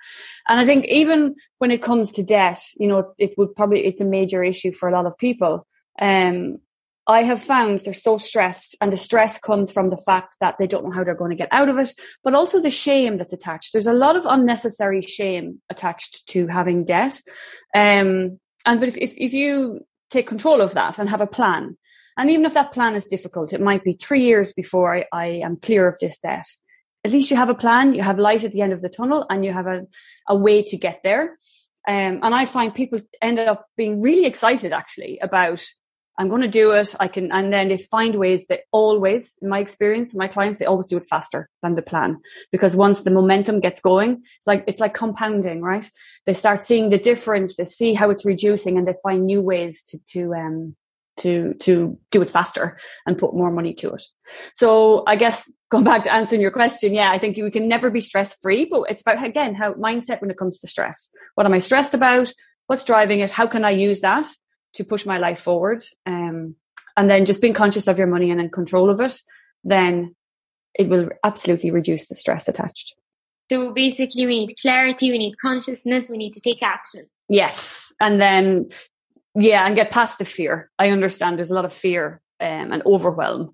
And 0.50 0.60
I 0.60 0.65
think 0.65 0.84
even 0.89 1.36
when 1.60 1.72
it 1.72 1.81
comes 1.81 2.12
to 2.12 2.24
debt, 2.25 2.60
you 2.77 2.89
know, 2.89 3.13
it 3.17 3.36
would 3.38 3.55
probably, 3.55 3.86
it's 3.86 4.01
a 4.01 4.05
major 4.05 4.43
issue 4.43 4.74
for 4.74 4.89
a 4.89 4.91
lot 4.91 5.05
of 5.05 5.17
people. 5.17 5.65
Um, 5.98 6.57
I 7.07 7.24
have 7.24 7.41
found 7.41 7.81
they're 7.81 7.93
so 7.93 8.17
stressed 8.17 8.75
and 8.81 8.91
the 8.91 8.97
stress 8.97 9.39
comes 9.39 9.71
from 9.71 9.89
the 9.89 9.97
fact 9.97 10.35
that 10.41 10.57
they 10.57 10.65
don't 10.65 10.85
know 10.85 10.91
how 10.91 11.03
they're 11.03 11.13
going 11.13 11.29
to 11.29 11.35
get 11.38 11.50
out 11.51 11.69
of 11.69 11.77
it, 11.77 11.93
but 12.24 12.33
also 12.33 12.59
the 12.59 12.71
shame 12.71 13.17
that's 13.17 13.33
attached. 13.33 13.74
There's 13.74 13.88
a 13.88 13.93
lot 13.93 14.15
of 14.15 14.25
unnecessary 14.25 15.01
shame 15.01 15.62
attached 15.69 16.27
to 16.29 16.47
having 16.47 16.83
debt. 16.83 17.21
Um, 17.75 18.39
and 18.65 18.79
but 18.79 18.89
if, 18.89 18.97
if, 18.97 19.13
if 19.17 19.33
you 19.33 19.85
take 20.09 20.27
control 20.27 20.62
of 20.62 20.74
that 20.74 20.97
and 20.97 21.09
have 21.09 21.21
a 21.21 21.27
plan. 21.27 21.77
And 22.17 22.29
even 22.29 22.45
if 22.45 22.53
that 22.53 22.71
plan 22.71 22.95
is 22.95 23.05
difficult, 23.05 23.53
it 23.53 23.62
might 23.62 23.83
be 23.83 23.93
three 23.93 24.24
years 24.24 24.53
before 24.53 24.95
I, 24.95 25.05
I 25.12 25.25
am 25.43 25.57
clear 25.57 25.88
of 25.88 25.97
this 26.00 26.17
debt. 26.19 26.47
At 27.03 27.12
least 27.12 27.29
you 27.29 27.38
have 27.38 27.50
a 27.50 27.55
plan, 27.55 27.93
you 27.93 28.01
have 28.01 28.17
light 28.17 28.43
at 28.43 28.51
the 28.51 28.62
end 28.62 28.74
of 28.74 28.81
the 28.81 28.89
tunnel, 28.89 29.25
and 29.29 29.45
you 29.45 29.53
have 29.53 29.67
a, 29.67 29.83
a 30.27 30.35
way 30.35 30.63
to 30.63 30.77
get 30.77 31.01
there. 31.03 31.38
Um, 31.88 32.19
and 32.24 32.33
I 32.33 32.45
find 32.45 32.74
people 32.74 33.00
end 33.21 33.38
up 33.38 33.67
being 33.77 34.01
really 34.01 34.25
excited 34.25 34.74
actually 34.74 35.19
about 35.21 35.63
I'm 36.17 36.29
going 36.29 36.41
to 36.41 36.48
do 36.48 36.72
it. 36.72 36.95
I 37.00 37.07
can, 37.07 37.31
and 37.31 37.51
then 37.51 37.67
they 37.67 37.77
find 37.77 38.15
ways 38.15 38.48
that 38.48 38.62
always, 38.72 39.34
in 39.41 39.50
my 39.50 39.60
experience, 39.60 40.15
my 40.15 40.27
clients, 40.27 40.60
they 40.60 40.65
always 40.65 40.88
do 40.88 40.98
it 40.98 41.07
faster 41.07 41.50
than 41.62 41.75
the 41.75 41.81
plan. 41.81 42.22
Because 42.51 42.75
once 42.75 43.03
the 43.03 43.12
momentum 43.12 43.60
gets 43.60 43.81
going, 43.81 44.24
it's 44.38 44.48
like, 44.48 44.63
it's 44.67 44.79
like 44.79 44.93
compounding, 44.93 45.62
right? 45.62 45.89
They 46.25 46.34
start 46.34 46.63
seeing 46.63 46.89
the 46.89 46.98
difference, 46.98 47.57
they 47.57 47.65
see 47.65 47.93
how 47.93 48.10
it's 48.10 48.25
reducing 48.25 48.77
and 48.77 48.88
they 48.88 48.95
find 49.03 49.25
new 49.25 49.41
ways 49.41 49.84
to, 49.89 50.00
to, 50.12 50.34
um, 50.34 50.75
to, 51.17 51.53
to 51.55 51.98
do 52.12 52.22
it 52.22 52.31
faster 52.31 52.77
and 53.05 53.17
put 53.17 53.34
more 53.34 53.51
money 53.51 53.74
to 53.74 53.93
it. 53.93 54.03
So 54.55 55.03
I 55.07 55.15
guess 55.15 55.51
going 55.69 55.84
back 55.84 56.03
to 56.05 56.13
answering 56.13 56.41
your 56.41 56.51
question, 56.51 56.93
yeah, 56.93 57.12
I 57.12 57.17
think 57.17 57.38
we 57.38 57.51
can 57.51 57.67
never 57.67 57.89
be 57.89 58.01
stress 58.01 58.36
free, 58.36 58.65
but 58.69 58.84
it's 58.89 59.01
about, 59.01 59.24
again, 59.24 59.55
how 59.55 59.74
mindset 59.74 60.22
when 60.22 60.31
it 60.31 60.38
comes 60.38 60.60
to 60.60 60.67
stress. 60.67 61.12
What 61.36 61.45
am 61.45 61.53
I 61.53 61.60
stressed 61.60 61.93
about? 61.93 62.31
What's 62.67 62.84
driving 62.84 63.19
it? 63.19 63.31
How 63.31 63.48
can 63.48 63.63
I 63.63 63.72
use 63.72 64.01
that? 64.01 64.27
To 64.75 64.84
push 64.84 65.05
my 65.05 65.17
life 65.17 65.41
forward. 65.41 65.86
Um, 66.05 66.55
and 66.98 67.10
then 67.10 67.25
just 67.25 67.41
being 67.41 67.53
conscious 67.53 67.88
of 67.88 67.98
your 67.98 68.08
money 68.08 68.32
and 68.32 68.39
in 68.39 68.50
control 68.50 68.89
of 68.89 69.01
it, 69.01 69.20
then 69.63 70.15
it 70.74 70.88
will 70.89 71.10
absolutely 71.24 71.72
reduce 71.72 72.08
the 72.08 72.15
stress 72.15 72.48
attached. 72.48 72.96
So 73.51 73.74
basically, 73.74 74.25
we 74.25 74.39
need 74.39 74.53
clarity, 74.62 75.12
we 75.12 75.17
need 75.17 75.38
consciousness, 75.38 76.10
we 76.10 76.17
need 76.17 76.34
to 76.34 76.41
take 76.41 76.63
action. 76.63 77.03
Yes. 77.29 77.94
And 78.00 78.20
then, 78.20 78.65
yeah, 79.36 79.65
and 79.65 79.75
get 79.75 79.91
past 79.91 80.17
the 80.17 80.25
fear. 80.25 80.72
I 80.79 80.89
understand 80.89 81.38
there's 81.38 81.51
a 81.51 81.55
lot 81.55 81.65
of 81.65 81.74
fear 81.74 82.22
um, 82.39 82.72
and 82.72 82.82
overwhelm. 82.86 83.53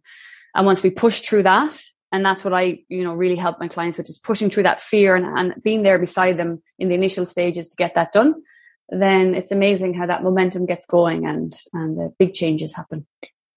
And 0.56 0.66
once 0.66 0.82
we 0.82 0.92
push 0.92 1.22
through 1.22 1.44
that, 1.44 1.78
and 2.13 2.25
that's 2.25 2.44
what 2.44 2.54
I, 2.54 2.80
you 2.90 3.04
know, 3.04 3.13
really 3.13 3.36
help 3.36 3.60
my 3.60 3.68
clients 3.68 3.98
with 3.98 4.10
is 4.10 4.20
pushing 4.20 4.50
through 4.50 4.63
that 4.63 4.82
fear 4.82 5.16
and, 5.16 5.25
and 5.25 5.63
being 5.63 5.84
there 5.84 6.00
beside 6.00 6.38
them 6.38 6.62
in 6.78 6.90
the 6.90 6.96
initial 6.96 7.25
stages 7.25 7.70
to 7.70 7.75
get 7.75 7.96
that 7.96 8.12
done 8.12 8.36
then 8.92 9.34
it's 9.36 9.52
amazing 9.52 9.94
how 9.94 10.06
that 10.06 10.24
momentum 10.24 10.66
gets 10.66 10.86
going 10.86 11.26
and 11.26 11.54
and 11.74 12.00
uh, 12.00 12.10
big 12.20 12.34
changes 12.34 12.76
happen. 12.76 13.08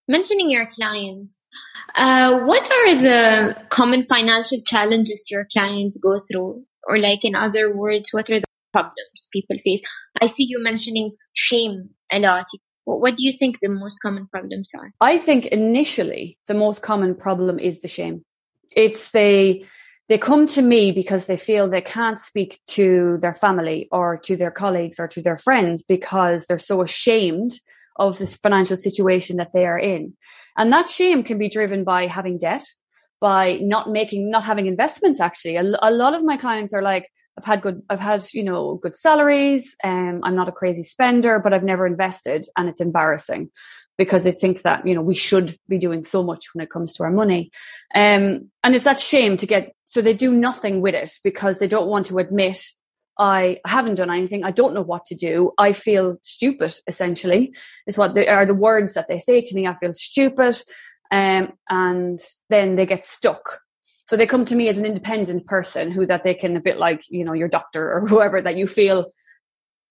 mentioning 0.09 0.50
your 0.50 0.67
clients, 0.67 1.49
uh, 1.95 2.41
what 2.41 2.71
are 2.71 2.95
the 2.95 3.57
common 3.71 4.07
financial 4.09 4.61
challenges 4.67 5.29
your 5.31 5.47
clients 5.53 5.99
go 5.99 6.19
through? 6.21 6.64
Or, 6.87 6.99
like, 6.99 7.25
in 7.25 7.35
other 7.35 7.75
words, 7.75 8.11
what 8.12 8.31
are 8.31 8.41
the 8.41 8.47
problems 8.73 9.29
people 9.33 9.57
face? 9.64 9.81
I 10.21 10.26
see 10.26 10.47
you 10.49 10.62
mentioning 10.62 11.17
shame 11.33 11.91
a 12.12 12.21
lot. 12.21 12.47
What 12.85 13.17
do 13.17 13.25
you 13.25 13.33
think 13.33 13.59
the 13.62 13.73
most 13.73 14.00
common 14.00 14.26
problems 14.26 14.73
are? 14.79 14.93
I 15.00 15.17
think 15.17 15.47
initially 15.47 16.37
the 16.47 16.55
most 16.55 16.83
common 16.83 17.14
problem 17.14 17.59
is 17.59 17.81
the 17.81 17.88
shame. 17.88 18.23
It's 18.71 19.11
the 19.12 19.64
they 20.08 20.18
come 20.18 20.46
to 20.49 20.62
me 20.62 20.92
because 20.92 21.26
they 21.26 21.37
feel 21.37 21.68
they 21.68 21.80
can't 21.80 22.18
speak 22.18 22.61
to 22.68 23.18
their 23.20 23.34
family 23.34 23.88
or 23.90 24.18
to 24.18 24.37
their 24.37 24.50
colleagues 24.50 24.99
or 24.99 25.08
to 25.08 25.23
their 25.23 25.38
friends 25.38 25.82
because 25.82 26.46
they're 26.46 26.58
so 26.58 26.82
ashamed 26.82 27.52
of 27.96 28.18
this 28.18 28.37
financial 28.37 28.76
situation 28.76 29.37
that 29.37 29.52
they 29.54 29.66
are 29.66 29.78
in. 29.78 30.14
And 30.58 30.73
that 30.73 30.88
shame 30.88 31.23
can 31.23 31.38
be 31.38 31.49
driven 31.49 31.84
by 31.84 32.06
having 32.06 32.38
debt, 32.38 32.64
by 33.20 33.58
not 33.62 33.90
making, 33.90 34.30
not 34.30 34.44
having 34.44 34.66
investments. 34.66 35.20
Actually, 35.20 35.56
a, 35.56 35.62
a 35.80 35.90
lot 35.90 36.14
of 36.14 36.25
my 36.25 36.37
clients 36.37 36.75
are 36.75 36.82
like, 36.82 37.08
I've 37.38 37.44
had 37.44 37.62
good, 37.62 37.82
I've 37.88 38.00
had, 38.00 38.25
you 38.32 38.44
know, 38.44 38.78
good 38.80 38.96
salaries. 38.96 39.75
Um, 39.82 40.20
I'm 40.23 40.37
not 40.37 40.49
a 40.49 40.52
crazy 40.52 40.84
spender, 40.84 41.40
but 41.40 41.52
I've 41.52 41.64
never 41.64 41.87
invested 41.87 42.46
and 42.56 42.68
it's 42.68 42.80
embarrassing 42.80 43.50
because 43.96 44.24
they 44.24 44.32
think 44.32 44.62
that, 44.62 44.86
you 44.86 44.94
know, 44.94 45.02
we 45.02 45.14
should 45.14 45.56
be 45.68 45.78
doing 45.78 46.04
so 46.04 46.22
much 46.22 46.46
when 46.52 46.62
it 46.62 46.70
comes 46.70 46.92
to 46.94 47.04
our 47.04 47.10
money. 47.10 47.50
Um, 47.94 48.50
and 48.62 48.74
it's 48.74 48.84
that 48.84 49.00
shame 49.00 49.36
to 49.36 49.46
get, 49.46 49.74
so 49.84 50.00
they 50.00 50.14
do 50.14 50.32
nothing 50.32 50.80
with 50.80 50.94
it 50.94 51.12
because 51.22 51.58
they 51.58 51.68
don't 51.68 51.88
want 51.88 52.06
to 52.06 52.18
admit 52.18 52.64
I 53.18 53.60
haven't 53.64 53.94
done 53.96 54.10
anything. 54.10 54.44
I 54.44 54.50
don't 54.50 54.74
know 54.74 54.82
what 54.82 55.06
to 55.06 55.14
do. 55.14 55.52
I 55.56 55.72
feel 55.72 56.16
stupid, 56.22 56.74
essentially, 56.88 57.54
is 57.86 57.96
what 57.96 58.14
they 58.14 58.26
are 58.26 58.44
the 58.44 58.54
words 58.54 58.94
that 58.94 59.06
they 59.08 59.20
say 59.20 59.40
to 59.40 59.54
me. 59.54 59.66
I 59.66 59.76
feel 59.76 59.94
stupid. 59.94 60.60
Um, 61.12 61.52
and 61.70 62.20
then 62.50 62.74
they 62.74 62.86
get 62.86 63.06
stuck. 63.06 63.60
So 64.06 64.16
they 64.16 64.26
come 64.26 64.44
to 64.46 64.54
me 64.54 64.68
as 64.68 64.78
an 64.78 64.84
independent 64.84 65.46
person 65.46 65.90
who 65.90 66.06
that 66.06 66.24
they 66.24 66.34
can 66.34 66.56
a 66.56 66.60
bit 66.60 66.78
like, 66.78 67.04
you 67.08 67.24
know, 67.24 67.32
your 67.32 67.48
doctor 67.48 67.92
or 67.92 68.00
whoever 68.08 68.40
that 68.40 68.56
you 68.56 68.66
feel 68.66 69.10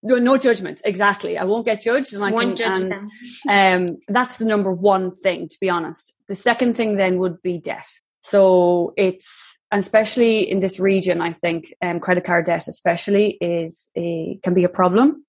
no, 0.03 0.17
no 0.19 0.38
judgment. 0.38 0.81
Exactly. 0.83 1.38
I 1.38 1.45
won't 1.45 1.65
get 1.65 1.81
judged 1.81 2.13
and 2.13 2.24
I 2.24 2.31
won't 2.31 2.57
judge 2.57 2.81
and, 2.81 2.91
them. 2.91 3.10
Um, 3.50 3.98
that's 4.07 4.38
the 4.38 4.45
number 4.45 4.72
one 4.72 5.15
thing, 5.15 5.48
to 5.48 5.57
be 5.60 5.69
honest. 5.69 6.13
The 6.27 6.36
second 6.36 6.75
thing 6.75 6.98
then 6.98 7.17
would 7.19 7.41
be 7.41 7.57
debt. 7.57 7.88
So 8.22 8.93
it's, 8.98 9.57
especially 9.72 10.50
in 10.50 10.60
this 10.60 10.79
region, 10.79 11.22
I 11.22 11.33
think 11.33 11.74
um, 11.81 12.00
credit 12.00 12.25
card 12.25 12.45
debt, 12.45 12.67
especially, 12.67 13.38
is 13.41 13.89
a 13.98 14.39
can 14.43 14.53
be 14.53 14.63
a 14.63 14.69
problem. 14.69 15.25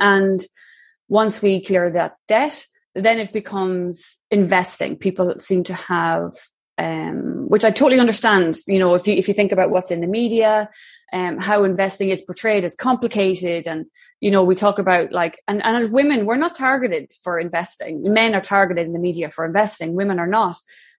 And 0.00 0.42
once 1.08 1.42
we 1.42 1.62
clear 1.62 1.90
that 1.90 2.16
debt, 2.28 2.66
then 2.94 3.18
it 3.18 3.32
becomes 3.32 4.18
investing. 4.30 4.96
People 4.96 5.34
seem 5.38 5.64
to 5.64 5.74
have, 5.74 6.32
um, 6.78 7.48
which 7.48 7.64
I 7.64 7.70
totally 7.70 8.00
understand. 8.00 8.56
You 8.66 8.78
know, 8.78 8.94
if 8.94 9.06
you 9.06 9.14
if 9.14 9.28
you 9.28 9.34
think 9.34 9.52
about 9.52 9.70
what's 9.70 9.90
in 9.90 10.00
the 10.00 10.06
media, 10.06 10.70
um, 11.12 11.38
how 11.38 11.64
investing 11.64 12.10
is 12.10 12.20
portrayed 12.22 12.64
as 12.64 12.74
complicated, 12.74 13.66
and 13.66 13.86
you 14.20 14.30
know, 14.30 14.44
we 14.44 14.54
talk 14.54 14.78
about 14.78 15.12
like, 15.12 15.40
and, 15.48 15.64
and 15.64 15.76
as 15.76 15.90
women, 15.90 16.26
we're 16.26 16.36
not 16.36 16.54
targeted 16.54 17.12
for 17.22 17.38
investing. 17.38 18.02
Men 18.02 18.34
are 18.34 18.40
targeted 18.40 18.86
in 18.86 18.92
the 18.92 18.98
media 18.98 19.30
for 19.30 19.44
investing. 19.44 19.94
Women 19.94 20.18
are 20.18 20.26
not 20.26 20.56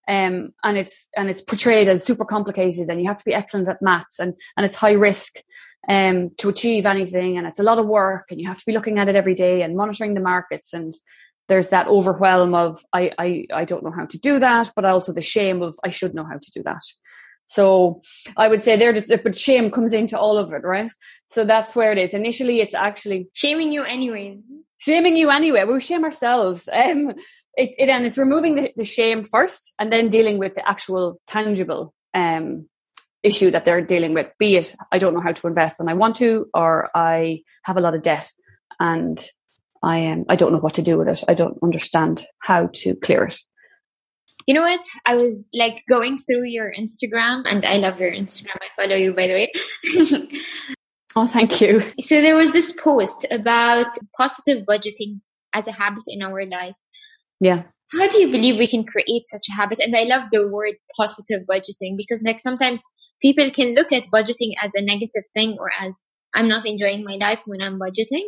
um, 0.08 0.54
and 0.64 0.78
it's 0.78 1.10
and 1.16 1.30
it's 1.30 1.42
portrayed 1.42 1.88
as 1.88 2.04
super 2.04 2.26
complicated 2.26 2.90
and 2.90 3.00
you 3.00 3.08
have 3.08 3.20
to 3.20 3.26
be 3.26 3.34
excellent 3.34 3.70
at 3.70 3.82
maths 3.82 4.20
and 4.20 4.34
and 4.58 4.66
it's 4.66 4.76
high 4.76 4.94
risk 4.94 5.36
um, 5.88 6.30
to 6.38 6.50
achieve 6.50 6.86
anything 6.86 7.38
and 7.38 7.48
it's 7.48 7.60
a 7.60 7.64
lot 7.64 7.80
of 7.80 7.86
work 7.86 8.28
and 8.30 8.42
you 8.42 8.48
have 8.48 8.60
to 8.60 8.66
be 8.66 8.74
looking 8.74 9.00
at 9.00 9.08
it 9.08 9.16
every 9.16 9.36
day 9.36 9.62
and 9.62 9.78
monitoring 9.78 10.14
the 10.14 10.20
markets 10.20 10.74
and 10.74 10.94
there's 11.50 11.70
that 11.70 11.88
overwhelm 11.88 12.56
of 12.56 12.80
I, 12.94 13.12
I 13.18 13.46
I 13.54 13.66
don't 13.66 13.84
know 13.84 13.92
how 13.92 14.06
to 14.06 14.18
do 14.18 14.40
that 14.40 14.72
but 14.76 14.86
also 14.86 15.14
the 15.14 15.22
shame 15.22 15.62
of 15.62 15.76
I 15.84 15.90
should 15.90 16.14
know 16.14 16.26
how 16.26 16.38
to 16.38 16.52
do 16.52 16.64
that 16.64 16.82
so 17.46 18.02
I 18.38 18.48
would 18.48 18.64
say 18.64 18.78
there, 18.78 18.94
but 19.18 19.38
shame 19.38 19.70
comes 19.70 19.92
into 19.92 20.18
all 20.18 20.38
of 20.38 20.54
it, 20.54 20.64
right? 20.64 20.90
So 21.30 21.44
that's 21.44 21.76
where 21.76 21.92
it 21.92 21.98
is. 21.98 22.14
Initially, 22.14 22.62
it's 22.62 22.74
actually 22.74 23.28
shaming 23.34 23.74
you 23.74 23.84
anyways. 23.84 24.50
Shaming 24.78 25.18
you 25.18 25.30
anyway. 25.30 25.66
We 25.66 25.80
shame 25.82 26.06
ourselves. 26.06 26.70
Um, 26.72 27.12
it, 27.56 27.76
it 27.78 27.90
and 27.90 28.06
it's 28.06 28.18
removing 28.18 28.56
the, 28.56 28.72
the 28.76 28.86
shame 28.86 29.24
first 29.24 29.74
and 29.80 29.92
then 29.92 30.10
dealing 30.10 30.38
with 30.38 30.56
the 30.56 30.68
actual 30.68 31.20
tangible 31.28 31.94
um, 32.14 32.68
issue 33.22 33.52
that 33.52 33.66
they're 33.66 33.82
dealing 33.82 34.14
with 34.14 34.28
be 34.38 34.58
it 34.58 34.76
i 34.92 34.98
don't 34.98 35.14
know 35.14 35.22
how 35.22 35.32
to 35.32 35.48
invest 35.48 35.80
and 35.80 35.90
i 35.90 35.94
want 35.94 36.18
to 36.18 36.46
or 36.54 36.90
i 36.94 37.42
have 37.64 37.78
a 37.78 37.82
lot 37.82 37.96
of 37.96 38.02
debt 38.02 38.30
and 38.82 39.26
i 39.84 39.98
am 39.98 40.20
um, 40.20 40.26
i 40.30 40.36
don't 40.36 40.52
know 40.52 40.60
what 40.60 40.76
to 40.76 40.82
do 40.82 40.98
with 40.98 41.08
it. 41.08 41.24
I 41.28 41.34
don't 41.34 41.58
understand 41.64 42.26
how 42.40 42.70
to 42.74 42.96
clear 42.96 43.26
it. 43.26 43.38
You 44.48 44.54
know 44.54 44.62
what? 44.62 44.82
I 45.06 45.16
was 45.16 45.50
like 45.54 45.82
going 45.88 46.18
through 46.20 46.46
your 46.46 46.72
instagram 46.72 47.44
and 47.46 47.64
i 47.66 47.78
love 47.78 48.00
your 48.00 48.12
instagram. 48.12 48.58
I 48.62 48.82
follow 48.82 48.96
you 48.96 49.14
by 49.14 49.28
the 49.28 49.34
way. 49.34 50.30
Oh 51.16 51.28
thank 51.28 51.62
you. 51.62 51.82
So 52.00 52.22
there 52.22 52.36
was 52.36 52.52
this 52.52 52.72
post 52.72 53.28
about 53.30 53.98
positive 54.18 54.66
budgeting 54.68 55.22
as 55.54 55.68
a 55.68 55.72
habit 55.72 56.04
in 56.08 56.24
our 56.24 56.46
life. 56.46 56.76
Yeah. 57.40 57.64
How 57.92 58.08
do 58.08 58.20
you 58.20 58.32
believe 58.32 58.58
we 58.58 58.68
can 58.68 58.84
create 58.84 59.28
such 59.28 59.48
a 59.50 59.54
habit? 59.54 59.80
And 59.80 59.96
I 59.96 60.04
love 60.04 60.30
the 60.32 60.48
word 60.48 60.74
positive 60.98 61.42
budgeting 61.50 61.96
because 61.98 62.24
like 62.26 62.40
sometimes 62.40 62.82
people 63.22 63.50
can 63.52 63.76
look 63.76 63.92
at 63.92 64.10
budgeting 64.12 64.54
as 64.62 64.72
a 64.74 64.82
negative 64.82 65.24
thing 65.36 65.58
or 65.60 65.70
as 65.80 66.02
I'm 66.34 66.48
not 66.48 66.66
enjoying 66.66 67.04
my 67.04 67.18
life 67.18 67.44
when 67.46 67.62
I'm 67.62 67.80
budgeting. 67.80 68.26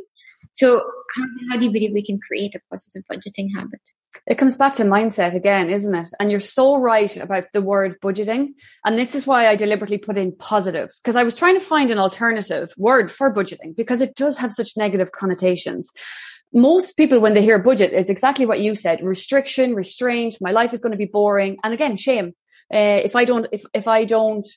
So 0.56 0.82
how, 1.16 1.24
how 1.50 1.58
do 1.58 1.66
you 1.66 1.72
believe 1.72 1.94
we 1.94 2.06
can 2.06 2.20
create 2.20 2.56
a 2.56 2.62
positive 2.70 3.04
budgeting 3.12 3.50
habit? 3.56 3.82
It 4.28 4.38
comes 4.38 4.56
back 4.56 4.74
to 4.76 4.84
mindset 4.84 5.36
again, 5.36 5.70
isn't 5.70 5.94
it? 5.94 6.10
And 6.20 6.32
you're 6.32 6.40
so 6.40 6.78
right 6.78 7.16
about 7.18 7.46
the 7.54 7.62
word 7.62 7.98
budgeting. 8.02 8.54
And 8.86 8.98
this 8.98 9.14
is 9.14 9.28
why 9.28 9.48
I 9.48 9.56
deliberately 9.56 9.98
put 9.98 10.18
in 10.18 10.36
positive 10.36 10.90
because 11.04 11.18
I 11.18 11.24
was 11.24 11.36
trying 11.36 11.60
to 11.60 11.66
find 11.66 11.92
an 11.92 12.00
alternative 12.00 12.74
word 12.78 13.12
for 13.12 13.34
budgeting 13.34 13.76
because 13.76 14.00
it 14.00 14.16
does 14.16 14.38
have 14.38 14.54
such 14.54 14.78
negative 14.78 15.12
connotations 15.12 15.92
most 16.56 16.96
people, 16.96 17.20
when 17.20 17.34
they 17.34 17.42
hear 17.42 17.62
budget, 17.62 17.92
it's 17.92 18.10
exactly 18.10 18.46
what 18.46 18.62
you 18.62 18.76
said: 18.76 19.04
restriction, 19.04 19.76
restraint. 19.76 20.38
My 20.40 20.52
life 20.52 20.74
is 20.74 20.82
going 20.82 20.92
to 20.92 20.98
be 20.98 21.06
boring, 21.06 21.58
and 21.64 21.74
again, 21.74 21.98
shame. 21.98 22.34
Uh, 22.74 23.02
if 23.04 23.16
I 23.16 23.26
don't, 23.26 23.48
if 23.52 23.66
if 23.74 23.88
I 23.88 24.06
don't 24.06 24.48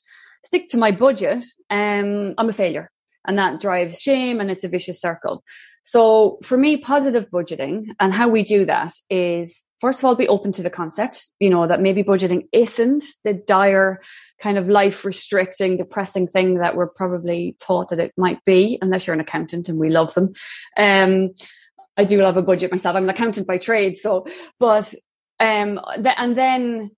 stick 0.44 0.68
to 0.70 0.76
my 0.76 0.92
budget, 0.92 1.44
um, 1.70 2.34
I'm 2.38 2.48
a 2.48 2.52
failure, 2.52 2.90
and 3.26 3.36
that 3.38 3.60
drives 3.60 4.00
shame, 4.00 4.40
and 4.40 4.48
it's 4.48 4.64
a 4.64 4.68
vicious 4.68 5.00
circle. 5.00 5.42
So 5.88 6.36
for 6.42 6.58
me, 6.58 6.76
positive 6.76 7.30
budgeting 7.30 7.86
and 7.98 8.12
how 8.12 8.28
we 8.28 8.42
do 8.42 8.66
that 8.66 8.92
is 9.08 9.64
first 9.80 10.00
of 10.00 10.04
all, 10.04 10.14
be 10.14 10.28
open 10.28 10.52
to 10.52 10.62
the 10.62 10.68
concept, 10.68 11.28
you 11.40 11.48
know, 11.48 11.66
that 11.66 11.80
maybe 11.80 12.04
budgeting 12.04 12.46
isn't 12.52 13.04
the 13.24 13.32
dire 13.32 14.02
kind 14.38 14.58
of 14.58 14.68
life 14.68 15.06
restricting, 15.06 15.78
depressing 15.78 16.28
thing 16.28 16.58
that 16.58 16.76
we're 16.76 16.88
probably 16.88 17.56
taught 17.58 17.88
that 17.88 18.00
it 18.00 18.12
might 18.18 18.44
be, 18.44 18.78
unless 18.82 19.06
you're 19.06 19.14
an 19.14 19.20
accountant 19.20 19.70
and 19.70 19.78
we 19.78 19.88
love 19.88 20.12
them. 20.12 20.34
Um, 20.76 21.30
I 21.96 22.04
do 22.04 22.20
love 22.20 22.36
a 22.36 22.42
budget 22.42 22.70
myself. 22.70 22.94
I'm 22.94 23.04
an 23.04 23.10
accountant 23.10 23.46
by 23.46 23.56
trade. 23.56 23.96
So, 23.96 24.26
but, 24.60 24.92
um, 25.40 25.80
th- 25.94 26.16
and 26.18 26.36
then 26.36 26.90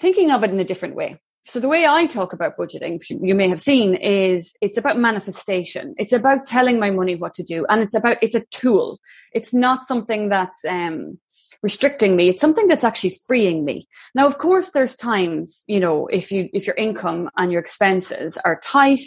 thinking 0.00 0.30
of 0.30 0.42
it 0.42 0.48
in 0.48 0.58
a 0.58 0.64
different 0.64 0.94
way. 0.94 1.20
So 1.44 1.58
the 1.58 1.68
way 1.68 1.86
I 1.86 2.06
talk 2.06 2.32
about 2.32 2.56
budgeting, 2.56 3.02
you 3.08 3.34
may 3.34 3.48
have 3.48 3.60
seen, 3.60 3.94
is 3.94 4.54
it's 4.60 4.76
about 4.76 4.98
manifestation. 4.98 5.94
It's 5.98 6.12
about 6.12 6.44
telling 6.44 6.78
my 6.78 6.90
money 6.90 7.16
what 7.16 7.34
to 7.34 7.42
do, 7.42 7.66
and 7.68 7.82
it's 7.82 7.94
about 7.94 8.18
it's 8.22 8.36
a 8.36 8.44
tool. 8.50 9.00
It's 9.32 9.52
not 9.52 9.84
something 9.84 10.28
that's 10.28 10.64
um, 10.64 11.18
restricting 11.60 12.14
me. 12.14 12.28
It's 12.28 12.40
something 12.40 12.68
that's 12.68 12.84
actually 12.84 13.16
freeing 13.26 13.64
me. 13.64 13.88
Now, 14.14 14.28
of 14.28 14.38
course, 14.38 14.70
there's 14.70 14.94
times 14.94 15.64
you 15.66 15.80
know 15.80 16.06
if 16.06 16.30
you 16.30 16.48
if 16.52 16.66
your 16.66 16.76
income 16.76 17.28
and 17.36 17.50
your 17.50 17.60
expenses 17.60 18.38
are 18.44 18.60
tight, 18.62 19.02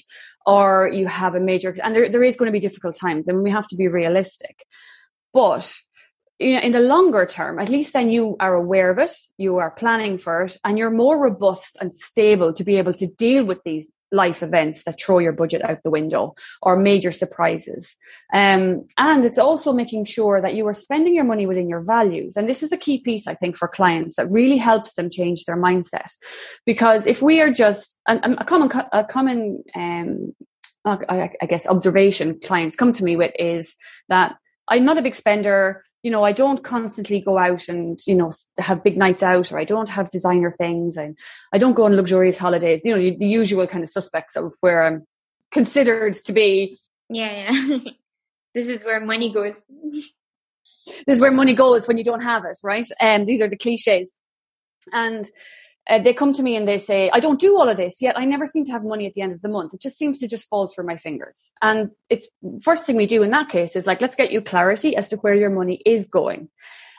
or 0.45 0.89
you 0.93 1.07
have 1.07 1.35
a 1.35 1.39
major, 1.39 1.73
and 1.81 1.95
there 1.95 2.09
there 2.09 2.23
is 2.23 2.35
going 2.35 2.47
to 2.49 2.59
be 2.59 2.59
difficult 2.59 2.97
times, 2.97 3.29
and 3.29 3.43
we 3.43 3.51
have 3.51 3.67
to 3.67 3.77
be 3.77 3.87
realistic. 3.87 4.65
But 5.33 5.73
in 6.39 6.73
the 6.73 6.81
longer 6.81 7.25
term, 7.25 7.59
at 7.59 7.69
least 7.69 7.93
then 7.93 8.09
you 8.09 8.35
are 8.39 8.53
aware 8.53 8.91
of 8.91 8.99
it, 8.99 9.11
you 9.37 9.57
are 9.57 9.71
planning 9.71 10.17
for 10.17 10.43
it, 10.43 10.57
and 10.65 10.77
you're 10.77 10.91
more 10.91 11.21
robust 11.21 11.77
and 11.79 11.95
stable 11.95 12.51
to 12.53 12.63
be 12.63 12.75
able 12.75 12.93
to 12.93 13.07
deal 13.07 13.45
with 13.45 13.59
these 13.63 13.91
life 14.11 14.43
events 14.43 14.83
that 14.83 14.99
throw 14.99 15.19
your 15.19 15.31
budget 15.31 15.67
out 15.67 15.81
the 15.83 15.89
window 15.89 16.35
or 16.61 16.77
major 16.77 17.11
surprises. 17.11 17.95
Um, 18.33 18.85
and 18.97 19.25
it's 19.25 19.37
also 19.37 19.73
making 19.73 20.05
sure 20.05 20.41
that 20.41 20.55
you 20.55 20.67
are 20.67 20.73
spending 20.73 21.15
your 21.15 21.23
money 21.25 21.45
within 21.47 21.69
your 21.69 21.81
values. 21.81 22.35
And 22.35 22.47
this 22.47 22.63
is 22.63 22.71
a 22.71 22.77
key 22.77 22.99
piece, 22.99 23.27
I 23.27 23.33
think, 23.33 23.57
for 23.57 23.67
clients 23.67 24.15
that 24.15 24.29
really 24.29 24.57
helps 24.57 24.93
them 24.93 25.09
change 25.09 25.45
their 25.45 25.57
mindset. 25.57 26.11
Because 26.65 27.07
if 27.07 27.21
we 27.21 27.41
are 27.41 27.51
just, 27.51 27.99
a 28.07 28.45
common, 28.45 28.69
a 28.91 29.03
common, 29.03 29.63
um, 29.75 30.33
I 30.85 31.29
guess 31.49 31.65
observation 31.65 32.39
clients 32.41 32.75
come 32.75 32.93
to 32.93 33.03
me 33.03 33.15
with 33.15 33.31
is 33.39 33.75
that 34.09 34.35
I'm 34.67 34.85
not 34.85 34.97
a 34.97 35.01
big 35.01 35.15
spender. 35.15 35.83
You 36.05 36.11
know, 36.11 36.23
I 36.23 36.33
don't 36.33 36.63
constantly 36.63 37.19
go 37.19 37.39
out 37.39 37.67
and, 37.67 37.99
you 38.05 38.13
know, 38.13 38.31
have 38.59 38.83
big 38.83 38.95
nights 38.95 39.23
out 39.23 39.51
or 39.51 39.57
I 39.57 39.63
don't 39.63 39.89
have 39.89 40.11
designer 40.11 40.51
things 40.51 40.97
and 40.97 41.17
I 41.51 41.57
don't 41.57 41.73
go 41.73 41.85
on 41.85 41.95
luxurious 41.95 42.37
holidays, 42.37 42.81
you 42.85 42.95
know, 42.95 43.17
the 43.17 43.25
usual 43.25 43.65
kind 43.65 43.83
of 43.83 43.89
suspects 43.89 44.35
of 44.35 44.53
where 44.61 44.83
I'm 44.83 45.07
considered 45.51 46.13
to 46.25 46.31
be. 46.31 46.77
Yeah, 47.09 47.49
yeah. 47.51 47.79
this 48.53 48.69
is 48.69 48.85
where 48.85 48.99
money 48.99 49.33
goes. 49.33 49.65
this 49.83 50.11
is 51.07 51.21
where 51.21 51.31
money 51.31 51.55
goes 51.55 51.87
when 51.87 51.97
you 51.97 52.03
don't 52.03 52.21
have 52.21 52.45
it, 52.45 52.59
right? 52.63 52.87
And 52.99 53.21
um, 53.21 53.25
these 53.25 53.41
are 53.41 53.49
the 53.49 53.57
cliches. 53.57 54.15
And 54.93 55.27
uh, 55.89 55.99
they 55.99 56.13
come 56.13 56.33
to 56.33 56.43
me 56.43 56.55
and 56.55 56.67
they 56.67 56.77
say, 56.77 57.09
I 57.13 57.19
don't 57.19 57.39
do 57.39 57.57
all 57.57 57.69
of 57.69 57.77
this 57.77 58.01
yet. 58.01 58.17
I 58.17 58.25
never 58.25 58.45
seem 58.45 58.65
to 58.65 58.71
have 58.71 58.83
money 58.83 59.05
at 59.05 59.13
the 59.13 59.21
end 59.21 59.33
of 59.33 59.41
the 59.41 59.49
month. 59.49 59.73
It 59.73 59.81
just 59.81 59.97
seems 59.97 60.19
to 60.19 60.27
just 60.27 60.47
fall 60.49 60.67
through 60.67 60.85
my 60.85 60.97
fingers. 60.97 61.51
And 61.61 61.91
it's 62.09 62.27
first 62.63 62.85
thing 62.85 62.95
we 62.95 63.05
do 63.05 63.21
in 63.21 63.31
that 63.31 63.49
case 63.49 63.75
is 63.75 63.85
like, 63.85 64.01
let's 64.01 64.15
get 64.15 64.31
you 64.31 64.41
clarity 64.41 64.95
as 64.95 65.09
to 65.09 65.17
where 65.17 65.35
your 65.35 65.51
money 65.51 65.81
is 65.85 66.07
going. 66.07 66.49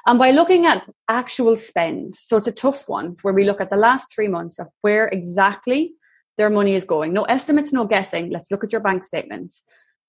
And 0.07 0.21
by 0.21 0.31
looking 0.31 0.67
at 0.67 0.89
actual 1.09 1.57
spend, 1.57 2.15
so 2.15 2.37
it's 2.37 2.47
a 2.47 2.53
tough 2.53 2.89
one 2.89 3.15
where 3.23 3.35
we 3.35 3.45
look 3.45 3.61
at 3.61 3.71
the 3.71 3.77
last 3.77 4.15
three 4.15 4.29
months 4.29 4.61
of 4.61 4.69
where 4.83 5.09
exactly 5.09 5.95
their 6.39 6.51
money 6.51 6.75
is 6.75 6.85
going. 6.85 7.13
No 7.13 7.25
estimates, 7.25 7.73
no 7.73 7.87
guessing. 7.87 8.31
Let's 8.31 8.53
look 8.53 8.63
at 8.63 8.71
your 8.71 8.83
bank 8.83 9.03
statements. 9.03 9.65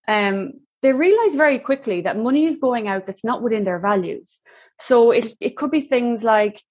Um, 0.07 0.53
they 0.83 0.93
realize 0.93 1.33
very 1.33 1.57
quickly 1.57 2.01
that 2.01 2.17
money 2.17 2.45
is 2.45 2.57
going 2.57 2.87
out 2.87 3.07
that's 3.07 3.23
not 3.23 3.41
within 3.41 3.63
their 3.63 3.79
values. 3.79 4.41
So 4.79 5.09
it, 5.09 5.33
it 5.39 5.57
could 5.57 5.71
be 5.71 5.81
things 5.81 6.23
like 6.23 6.61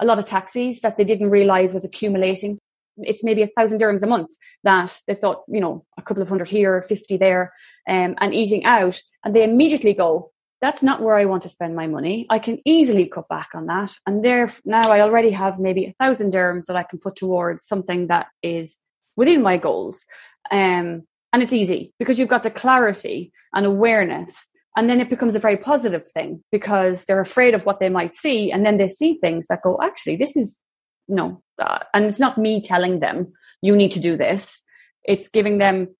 a 0.00 0.04
lot 0.04 0.18
of 0.18 0.26
taxis 0.26 0.80
that 0.80 0.96
they 0.96 1.04
didn't 1.04 1.30
realize 1.30 1.72
was 1.72 1.84
accumulating. 1.84 2.58
It's 2.98 3.24
maybe 3.24 3.42
a 3.42 3.48
thousand 3.48 3.80
dirhams 3.80 4.02
a 4.02 4.06
month 4.06 4.30
that 4.62 5.00
they 5.06 5.14
thought, 5.14 5.42
you 5.48 5.60
know, 5.60 5.84
a 5.98 6.02
couple 6.02 6.22
of 6.22 6.28
hundred 6.28 6.48
here, 6.48 6.80
50 6.80 7.16
there, 7.16 7.52
um, 7.88 8.14
and 8.18 8.34
eating 8.34 8.64
out. 8.64 9.00
And 9.24 9.34
they 9.34 9.44
immediately 9.44 9.94
go, 9.94 10.30
that's 10.60 10.82
not 10.82 11.02
where 11.02 11.16
I 11.16 11.26
want 11.26 11.42
to 11.42 11.48
spend 11.48 11.76
my 11.76 11.86
money. 11.86 12.26
I 12.30 12.38
can 12.38 12.58
easily 12.64 13.06
cut 13.06 13.28
back 13.28 13.50
on 13.54 13.66
that. 13.66 13.96
And 14.06 14.24
there 14.24 14.50
now 14.64 14.90
I 14.90 15.00
already 15.00 15.30
have 15.30 15.58
maybe 15.58 15.86
a 15.86 15.94
thousand 16.00 16.32
dirhams 16.32 16.66
that 16.66 16.76
I 16.76 16.84
can 16.84 16.98
put 16.98 17.16
towards 17.16 17.66
something 17.66 18.06
that 18.06 18.28
is 18.42 18.78
within 19.16 19.42
my 19.42 19.58
goals. 19.58 20.06
Um, 20.50 21.02
and 21.32 21.42
it's 21.42 21.52
easy 21.52 21.92
because 21.98 22.18
you've 22.18 22.28
got 22.28 22.44
the 22.44 22.50
clarity 22.50 23.32
and 23.52 23.66
awareness. 23.66 24.48
And 24.76 24.90
then 24.90 25.00
it 25.00 25.10
becomes 25.10 25.34
a 25.34 25.40
very 25.40 25.56
positive 25.56 26.10
thing 26.10 26.42
because 26.50 27.04
they're 27.04 27.20
afraid 27.20 27.54
of 27.54 27.64
what 27.64 27.80
they 27.80 27.88
might 27.88 28.16
see. 28.16 28.50
And 28.50 28.66
then 28.66 28.76
they 28.76 28.88
see 28.88 29.14
things 29.14 29.46
that 29.46 29.62
go, 29.62 29.78
actually, 29.82 30.16
this 30.16 30.36
is, 30.36 30.60
no, 31.06 31.42
uh, 31.62 31.78
and 31.92 32.04
it's 32.06 32.18
not 32.18 32.38
me 32.38 32.60
telling 32.60 33.00
them, 33.00 33.32
you 33.62 33.76
need 33.76 33.92
to 33.92 34.00
do 34.00 34.16
this. 34.16 34.62
It's 35.04 35.28
giving 35.28 35.58
them, 35.58 35.94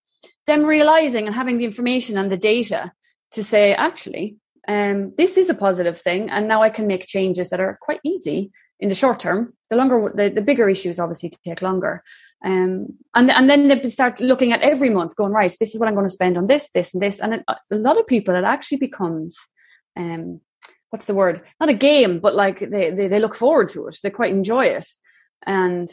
them 0.46 0.64
realizing 0.64 1.26
and 1.26 1.34
having 1.34 1.58
the 1.58 1.64
information 1.64 2.18
and 2.18 2.32
the 2.32 2.36
data 2.36 2.92
to 3.32 3.44
say, 3.44 3.74
actually, 3.74 4.36
um, 4.66 5.12
this 5.16 5.36
is 5.36 5.50
a 5.50 5.54
positive 5.54 5.98
thing, 5.98 6.30
and 6.30 6.48
now 6.48 6.62
I 6.62 6.70
can 6.70 6.86
make 6.86 7.06
changes 7.06 7.50
that 7.50 7.60
are 7.60 7.78
quite 7.80 8.00
easy 8.04 8.50
in 8.80 8.88
the 8.88 8.94
short 8.94 9.20
term. 9.20 9.52
The 9.70 9.76
longer, 9.76 10.10
the, 10.14 10.30
the 10.30 10.40
bigger 10.40 10.68
issues 10.68 10.98
obviously 10.98 11.32
take 11.46 11.62
longer. 11.62 12.02
Um, 12.44 12.88
and 13.14 13.30
and 13.30 13.48
then 13.48 13.68
they 13.68 13.88
start 13.88 14.20
looking 14.20 14.52
at 14.52 14.62
every 14.62 14.90
month, 14.90 15.16
going 15.16 15.32
right. 15.32 15.54
This 15.58 15.74
is 15.74 15.80
what 15.80 15.88
I'm 15.88 15.94
going 15.94 16.06
to 16.06 16.12
spend 16.12 16.36
on 16.36 16.46
this, 16.46 16.70
this, 16.74 16.92
and 16.92 17.02
this. 17.02 17.18
And 17.20 17.34
it, 17.34 17.44
a 17.48 17.76
lot 17.76 17.98
of 17.98 18.06
people, 18.06 18.34
it 18.34 18.44
actually 18.44 18.78
becomes, 18.78 19.38
um, 19.96 20.40
what's 20.90 21.06
the 21.06 21.14
word? 21.14 21.42
Not 21.58 21.70
a 21.70 21.74
game, 21.74 22.20
but 22.20 22.34
like 22.34 22.60
they, 22.60 22.90
they 22.90 23.08
they 23.08 23.18
look 23.18 23.34
forward 23.34 23.70
to 23.70 23.86
it. 23.88 23.96
They 24.02 24.10
quite 24.10 24.32
enjoy 24.32 24.66
it, 24.66 24.86
and 25.46 25.88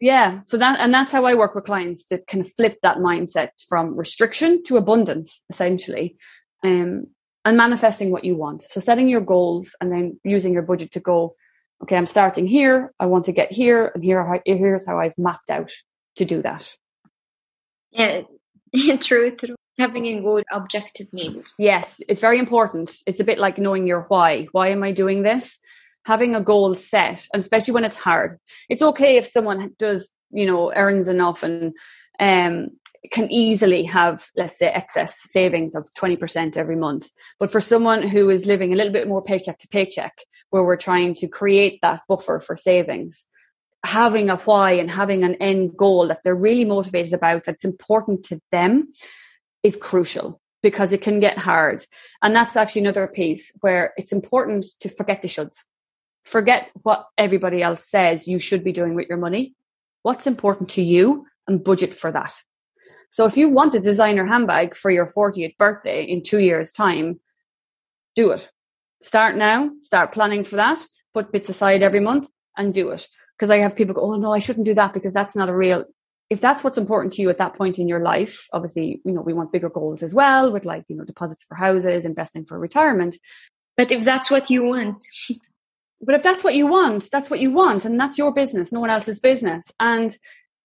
yeah. 0.00 0.40
So 0.44 0.58
that 0.58 0.78
and 0.80 0.92
that's 0.92 1.12
how 1.12 1.24
I 1.24 1.34
work 1.34 1.54
with 1.54 1.64
clients 1.64 2.04
to 2.08 2.18
kind 2.28 2.44
of 2.44 2.52
flip 2.52 2.78
that 2.82 2.98
mindset 2.98 3.50
from 3.68 3.96
restriction 3.96 4.62
to 4.64 4.76
abundance, 4.76 5.44
essentially. 5.48 6.16
Um, 6.62 7.06
and 7.44 7.56
manifesting 7.56 8.10
what 8.10 8.24
you 8.24 8.36
want. 8.36 8.62
So 8.62 8.80
setting 8.80 9.08
your 9.08 9.22
goals 9.22 9.74
and 9.80 9.90
then 9.90 10.20
using 10.24 10.52
your 10.52 10.62
budget 10.62 10.92
to 10.92 11.00
go, 11.00 11.36
okay, 11.82 11.96
I'm 11.96 12.06
starting 12.06 12.46
here. 12.46 12.92
I 13.00 13.06
want 13.06 13.26
to 13.26 13.32
get 13.32 13.52
here 13.52 13.90
and 13.94 14.02
here, 14.02 14.40
here's 14.44 14.86
how 14.86 14.98
I've 14.98 15.16
mapped 15.18 15.50
out 15.50 15.72
to 16.16 16.24
do 16.24 16.42
that. 16.42 16.74
Yeah, 17.90 18.22
true, 19.00 19.34
true. 19.36 19.56
Having 19.78 20.06
a 20.06 20.20
good 20.20 20.44
objective 20.52 21.08
maybe. 21.12 21.42
Yes, 21.58 22.00
it's 22.06 22.20
very 22.20 22.38
important. 22.38 22.94
It's 23.06 23.20
a 23.20 23.24
bit 23.24 23.38
like 23.38 23.58
knowing 23.58 23.86
your 23.86 24.02
why. 24.02 24.46
Why 24.52 24.68
am 24.68 24.82
I 24.82 24.92
doing 24.92 25.22
this? 25.22 25.58
Having 26.04 26.34
a 26.34 26.40
goal 26.40 26.74
set, 26.74 27.26
and 27.32 27.40
especially 27.40 27.74
when 27.74 27.84
it's 27.84 27.96
hard. 27.96 28.38
It's 28.68 28.82
okay 28.82 29.16
if 29.16 29.26
someone 29.26 29.70
does, 29.78 30.10
you 30.30 30.46
know, 30.46 30.72
earns 30.74 31.08
enough 31.08 31.42
and 31.42 31.72
um, 32.18 32.68
can 33.10 33.30
easily 33.30 33.84
have, 33.84 34.26
let's 34.36 34.58
say, 34.58 34.66
excess 34.66 35.20
savings 35.24 35.74
of 35.74 35.88
20% 35.94 36.56
every 36.56 36.76
month. 36.76 37.10
But 37.38 37.50
for 37.50 37.60
someone 37.60 38.02
who 38.02 38.28
is 38.28 38.46
living 38.46 38.72
a 38.72 38.76
little 38.76 38.92
bit 38.92 39.08
more 39.08 39.22
paycheck 39.22 39.58
to 39.58 39.68
paycheck, 39.68 40.18
where 40.50 40.62
we're 40.62 40.76
trying 40.76 41.14
to 41.14 41.28
create 41.28 41.78
that 41.82 42.02
buffer 42.08 42.40
for 42.40 42.56
savings, 42.56 43.26
having 43.84 44.28
a 44.28 44.36
why 44.36 44.72
and 44.72 44.90
having 44.90 45.24
an 45.24 45.36
end 45.36 45.76
goal 45.76 46.08
that 46.08 46.22
they're 46.22 46.34
really 46.34 46.66
motivated 46.66 47.14
about, 47.14 47.44
that's 47.44 47.64
important 47.64 48.22
to 48.24 48.40
them, 48.52 48.92
is 49.62 49.76
crucial 49.76 50.40
because 50.62 50.92
it 50.92 51.00
can 51.00 51.20
get 51.20 51.38
hard. 51.38 51.84
And 52.22 52.36
that's 52.36 52.56
actually 52.56 52.82
another 52.82 53.06
piece 53.06 53.50
where 53.60 53.94
it's 53.96 54.12
important 54.12 54.66
to 54.80 54.90
forget 54.90 55.22
the 55.22 55.28
shoulds. 55.28 55.64
Forget 56.22 56.68
what 56.82 57.06
everybody 57.16 57.62
else 57.62 57.88
says 57.88 58.28
you 58.28 58.38
should 58.38 58.62
be 58.62 58.72
doing 58.72 58.94
with 58.94 59.08
your 59.08 59.16
money. 59.16 59.54
What's 60.02 60.26
important 60.26 60.68
to 60.70 60.82
you 60.82 61.26
and 61.48 61.64
budget 61.64 61.94
for 61.94 62.12
that 62.12 62.42
so 63.10 63.26
if 63.26 63.36
you 63.36 63.48
want 63.48 63.74
a 63.74 63.80
designer 63.80 64.24
handbag 64.24 64.76
for 64.76 64.90
your 64.90 65.06
40th 65.06 65.56
birthday 65.58 66.04
in 66.04 66.22
two 66.22 66.38
years 66.38 66.72
time, 66.72 67.20
do 68.14 68.30
it. 68.30 68.50
Start 69.02 69.36
now, 69.36 69.70
start 69.82 70.12
planning 70.12 70.44
for 70.44 70.56
that, 70.56 70.80
put 71.12 71.32
bits 71.32 71.48
aside 71.48 71.82
every 71.82 72.00
month 72.00 72.28
and 72.56 72.72
do 72.72 72.90
it. 72.90 73.08
Because 73.36 73.50
I 73.50 73.58
have 73.58 73.74
people 73.74 73.94
go, 73.94 74.02
oh 74.02 74.14
no, 74.16 74.32
I 74.32 74.38
shouldn't 74.38 74.66
do 74.66 74.74
that 74.74 74.94
because 74.94 75.12
that's 75.12 75.34
not 75.34 75.48
a 75.48 75.56
real, 75.56 75.84
if 76.28 76.40
that's 76.40 76.62
what's 76.62 76.78
important 76.78 77.14
to 77.14 77.22
you 77.22 77.30
at 77.30 77.38
that 77.38 77.56
point 77.56 77.78
in 77.78 77.88
your 77.88 78.00
life, 78.00 78.46
obviously, 78.52 79.00
you 79.04 79.12
know, 79.12 79.22
we 79.22 79.32
want 79.32 79.52
bigger 79.52 79.70
goals 79.70 80.02
as 80.02 80.14
well 80.14 80.52
with 80.52 80.64
like, 80.64 80.84
you 80.88 80.94
know, 80.94 81.04
deposits 81.04 81.42
for 81.42 81.56
houses, 81.56 82.04
investing 82.04 82.44
for 82.44 82.58
retirement. 82.58 83.16
But 83.76 83.90
if 83.90 84.04
that's 84.04 84.30
what 84.30 84.50
you 84.50 84.64
want. 84.64 85.04
but 86.00 86.14
if 86.14 86.22
that's 86.22 86.44
what 86.44 86.54
you 86.54 86.68
want, 86.68 87.10
that's 87.10 87.28
what 87.28 87.40
you 87.40 87.50
want. 87.50 87.84
And 87.84 87.98
that's 87.98 88.18
your 88.18 88.32
business, 88.32 88.72
no 88.72 88.80
one 88.80 88.90
else's 88.90 89.18
business. 89.18 89.66
And, 89.80 90.16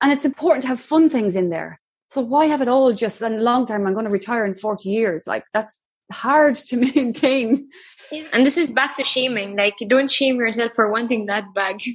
and 0.01 0.11
it's 0.11 0.25
important 0.25 0.63
to 0.63 0.67
have 0.67 0.79
fun 0.79 1.09
things 1.09 1.35
in 1.35 1.49
there. 1.49 1.79
So 2.09 2.21
why 2.21 2.45
have 2.45 2.61
it 2.61 2.67
all 2.67 2.93
just 2.93 3.21
a 3.21 3.29
long 3.29 3.65
term? 3.65 3.85
I'm 3.87 3.93
going 3.93 4.05
to 4.05 4.11
retire 4.11 4.45
in 4.45 4.55
40 4.55 4.89
years. 4.89 5.27
Like 5.27 5.45
that's 5.53 5.83
hard 6.11 6.55
to 6.55 6.77
maintain. 6.95 7.69
Yeah. 8.11 8.25
And 8.33 8.45
this 8.45 8.57
is 8.57 8.71
back 8.71 8.95
to 8.95 9.03
shaming. 9.03 9.55
Like 9.57 9.75
don't 9.87 10.09
shame 10.09 10.37
yourself 10.37 10.73
for 10.75 10.91
wanting 10.91 11.25
that 11.27 11.53
bag. 11.53 11.81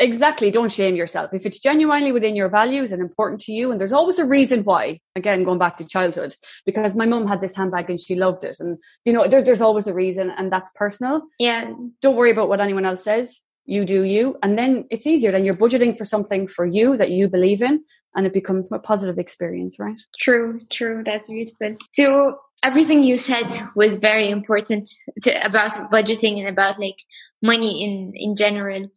Exactly. 0.00 0.50
Don't 0.50 0.72
shame 0.72 0.96
yourself. 0.96 1.34
If 1.34 1.44
it's 1.44 1.60
genuinely 1.60 2.10
within 2.10 2.34
your 2.34 2.48
values 2.48 2.90
and 2.90 3.02
important 3.02 3.42
to 3.42 3.52
you, 3.52 3.70
and 3.70 3.78
there's 3.78 3.92
always 3.92 4.18
a 4.18 4.24
reason 4.24 4.64
why, 4.64 4.98
again, 5.14 5.44
going 5.44 5.58
back 5.58 5.76
to 5.76 5.84
childhood, 5.84 6.34
because 6.64 6.94
my 6.94 7.04
mum 7.04 7.26
had 7.26 7.42
this 7.42 7.54
handbag 7.54 7.90
and 7.90 8.00
she 8.00 8.14
loved 8.14 8.42
it. 8.42 8.56
And, 8.60 8.78
you 9.04 9.12
know, 9.12 9.28
there, 9.28 9.42
there's 9.42 9.60
always 9.60 9.86
a 9.86 9.92
reason 9.92 10.30
and 10.30 10.50
that's 10.50 10.70
personal. 10.74 11.20
Yeah. 11.38 11.74
Don't 12.00 12.16
worry 12.16 12.30
about 12.30 12.48
what 12.48 12.62
anyone 12.62 12.86
else 12.86 13.04
says. 13.04 13.42
You 13.70 13.84
do 13.84 14.02
you. 14.02 14.36
And 14.42 14.58
then 14.58 14.84
it's 14.90 15.06
easier. 15.06 15.30
Then 15.30 15.44
you're 15.44 15.54
budgeting 15.54 15.96
for 15.96 16.04
something 16.04 16.48
for 16.48 16.66
you 16.66 16.96
that 16.96 17.12
you 17.12 17.28
believe 17.28 17.62
in 17.62 17.84
and 18.16 18.26
it 18.26 18.32
becomes 18.32 18.68
a 18.72 18.80
positive 18.80 19.16
experience, 19.16 19.78
right? 19.78 20.00
True, 20.18 20.58
true. 20.72 21.02
That's 21.04 21.30
beautiful. 21.30 21.76
So 21.88 22.38
everything 22.64 23.04
you 23.04 23.16
said 23.16 23.46
was 23.76 23.98
very 23.98 24.28
important 24.28 24.88
to, 25.22 25.46
about 25.46 25.92
budgeting 25.92 26.40
and 26.40 26.48
about 26.48 26.80
like 26.80 26.96
money 27.42 27.84
in, 27.84 28.12
in 28.16 28.34
general. 28.34 28.88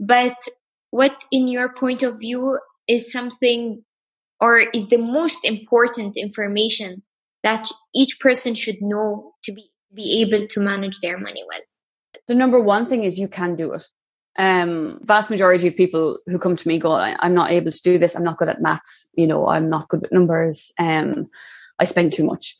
But 0.00 0.36
what 0.90 1.24
in 1.30 1.46
your 1.46 1.72
point 1.72 2.02
of 2.02 2.18
view 2.18 2.58
is 2.88 3.12
something 3.12 3.84
or 4.40 4.58
is 4.58 4.88
the 4.88 4.98
most 4.98 5.44
important 5.44 6.16
information 6.16 7.04
that 7.44 7.70
each 7.94 8.18
person 8.18 8.54
should 8.54 8.82
know 8.82 9.34
to 9.44 9.52
be, 9.52 9.70
be 9.94 10.22
able 10.22 10.44
to 10.48 10.60
manage 10.60 10.98
their 10.98 11.18
money 11.18 11.44
well? 11.46 11.60
The 12.28 12.34
number 12.34 12.60
one 12.60 12.86
thing 12.86 13.04
is 13.04 13.18
you 13.18 13.28
can 13.28 13.56
do 13.56 13.72
it 13.72 13.86
um, 14.38 14.98
vast 15.02 15.30
majority 15.30 15.68
of 15.68 15.76
people 15.76 16.18
who 16.26 16.38
come 16.38 16.56
to 16.56 16.68
me 16.68 16.78
go, 16.78 16.92
I'm 16.92 17.34
not 17.34 17.50
able 17.50 17.70
to 17.70 17.82
do 17.82 17.98
this. 17.98 18.14
I'm 18.14 18.24
not 18.24 18.38
good 18.38 18.48
at 18.48 18.62
maths. 18.62 19.08
You 19.14 19.26
know, 19.26 19.48
I'm 19.48 19.68
not 19.68 19.88
good 19.88 20.04
at 20.04 20.12
numbers. 20.12 20.72
Um, 20.78 21.28
I 21.78 21.84
spend 21.84 22.12
too 22.12 22.24
much. 22.24 22.56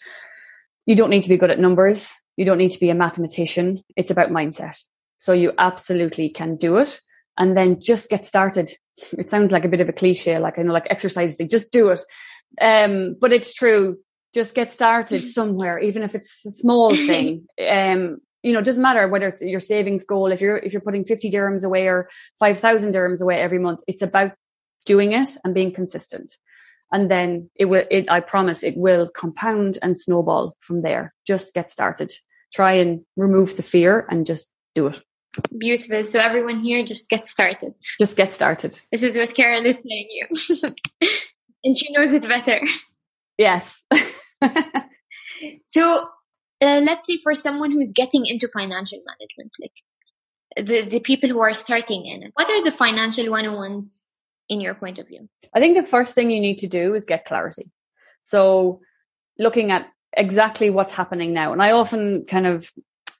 You 0.86 0.96
don't 0.96 1.10
need 1.10 1.22
to 1.24 1.28
be 1.28 1.36
good 1.36 1.50
at 1.50 1.58
numbers. 1.58 2.12
You 2.36 2.44
don't 2.44 2.58
need 2.58 2.72
to 2.72 2.80
be 2.80 2.90
a 2.90 2.94
mathematician. 2.94 3.82
It's 3.96 4.10
about 4.10 4.30
mindset. 4.30 4.78
So 5.18 5.32
you 5.32 5.52
absolutely 5.58 6.28
can 6.28 6.56
do 6.56 6.76
it 6.78 7.00
and 7.38 7.56
then 7.56 7.80
just 7.80 8.08
get 8.08 8.26
started. 8.26 8.70
It 9.16 9.30
sounds 9.30 9.52
like 9.52 9.64
a 9.64 9.68
bit 9.68 9.80
of 9.80 9.88
a 9.88 9.92
cliche, 9.92 10.38
like 10.38 10.58
I 10.58 10.62
know, 10.62 10.72
like 10.72 10.86
exercises, 10.90 11.38
they 11.38 11.46
just 11.46 11.72
do 11.72 11.88
it. 11.88 12.02
Um, 12.60 13.16
but 13.18 13.32
it's 13.32 13.54
true. 13.54 13.96
Just 14.34 14.54
get 14.54 14.70
started 14.70 15.24
somewhere, 15.38 15.78
even 15.78 16.02
if 16.02 16.14
it's 16.14 16.44
a 16.44 16.52
small 16.52 16.94
thing. 16.94 17.46
Um, 17.58 18.18
you 18.42 18.52
know, 18.52 18.58
it 18.58 18.64
doesn't 18.64 18.82
matter 18.82 19.06
whether 19.08 19.28
it's 19.28 19.40
your 19.40 19.60
savings 19.60 20.04
goal, 20.04 20.32
if 20.32 20.40
you're, 20.40 20.58
if 20.58 20.72
you're 20.72 20.82
putting 20.82 21.04
50 21.04 21.30
dirhams 21.30 21.64
away 21.64 21.86
or 21.86 22.08
5,000 22.38 22.94
dirhams 22.94 23.20
away 23.20 23.40
every 23.40 23.58
month, 23.58 23.80
it's 23.86 24.02
about 24.02 24.32
doing 24.84 25.12
it 25.12 25.28
and 25.44 25.54
being 25.54 25.72
consistent. 25.72 26.36
And 26.92 27.10
then 27.10 27.50
it 27.54 27.66
will, 27.66 27.84
it, 27.90 28.10
I 28.10 28.20
promise 28.20 28.62
it 28.62 28.76
will 28.76 29.08
compound 29.08 29.78
and 29.80 29.98
snowball 29.98 30.56
from 30.60 30.82
there. 30.82 31.14
Just 31.26 31.54
get 31.54 31.70
started. 31.70 32.12
Try 32.52 32.74
and 32.74 33.00
remove 33.16 33.56
the 33.56 33.62
fear 33.62 34.06
and 34.10 34.26
just 34.26 34.50
do 34.74 34.88
it. 34.88 35.02
Beautiful. 35.56 36.04
So 36.04 36.20
everyone 36.20 36.60
here, 36.60 36.84
just 36.84 37.08
get 37.08 37.26
started. 37.26 37.72
Just 37.98 38.16
get 38.16 38.34
started. 38.34 38.78
This 38.90 39.02
is 39.02 39.16
what 39.16 39.34
Carol 39.34 39.64
is 39.64 39.76
saying 39.76 40.08
you. 40.10 40.68
and 41.64 41.76
she 41.76 41.90
knows 41.92 42.12
it 42.12 42.28
better. 42.28 42.60
Yes. 43.38 43.82
so 45.64 46.06
uh, 46.62 46.80
let's 46.80 47.06
say 47.06 47.18
for 47.22 47.34
someone 47.34 47.72
who's 47.72 47.92
getting 47.92 48.24
into 48.24 48.48
financial 48.48 49.00
management, 49.04 49.52
like 49.60 50.66
the, 50.66 50.82
the 50.82 51.00
people 51.00 51.28
who 51.28 51.40
are 51.40 51.52
starting 51.52 52.06
in 52.06 52.22
it, 52.22 52.30
what 52.34 52.48
are 52.48 52.62
the 52.62 52.70
financial 52.70 53.26
101s 53.26 54.20
in 54.48 54.60
your 54.60 54.74
point 54.74 54.98
of 54.98 55.08
view? 55.08 55.28
I 55.52 55.60
think 55.60 55.76
the 55.76 55.88
first 55.88 56.14
thing 56.14 56.30
you 56.30 56.40
need 56.40 56.58
to 56.58 56.68
do 56.68 56.94
is 56.94 57.04
get 57.04 57.24
clarity. 57.24 57.70
So 58.22 58.80
looking 59.38 59.72
at 59.72 59.88
exactly 60.12 60.70
what's 60.70 60.92
happening 60.92 61.32
now. 61.32 61.52
And 61.52 61.62
I 61.62 61.72
often 61.72 62.26
kind 62.26 62.46
of 62.46 62.70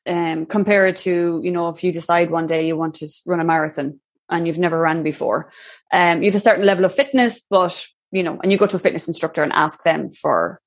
um, 0.07 0.46
compare 0.46 0.87
it 0.87 0.98
to, 0.98 1.40
you 1.42 1.50
know, 1.50 1.68
if 1.68 1.83
you 1.83 1.92
decide 1.92 2.31
one 2.31 2.46
day 2.46 2.66
you 2.66 2.76
want 2.76 2.96
to 2.96 3.09
run 3.26 3.40
a 3.40 3.44
marathon 3.44 4.00
and 4.28 4.46
you've 4.46 4.59
never 4.59 4.78
ran 4.78 5.02
before, 5.02 5.50
um, 5.92 6.22
you 6.22 6.31
have 6.31 6.40
a 6.40 6.44
certain 6.44 6.66
level 6.66 6.85
of 6.85 6.94
fitness, 6.94 7.40
but, 7.48 7.87
you 8.12 8.22
know, 8.22 8.38
and 8.42 8.52
you 8.52 8.59
go 8.59 8.66
to 8.66 8.76
a 8.76 8.81
fitness 8.81 9.09
instructor 9.09 9.42
and 9.42 9.52
ask 9.52 9.83
them 9.83 10.11
for 10.11 10.61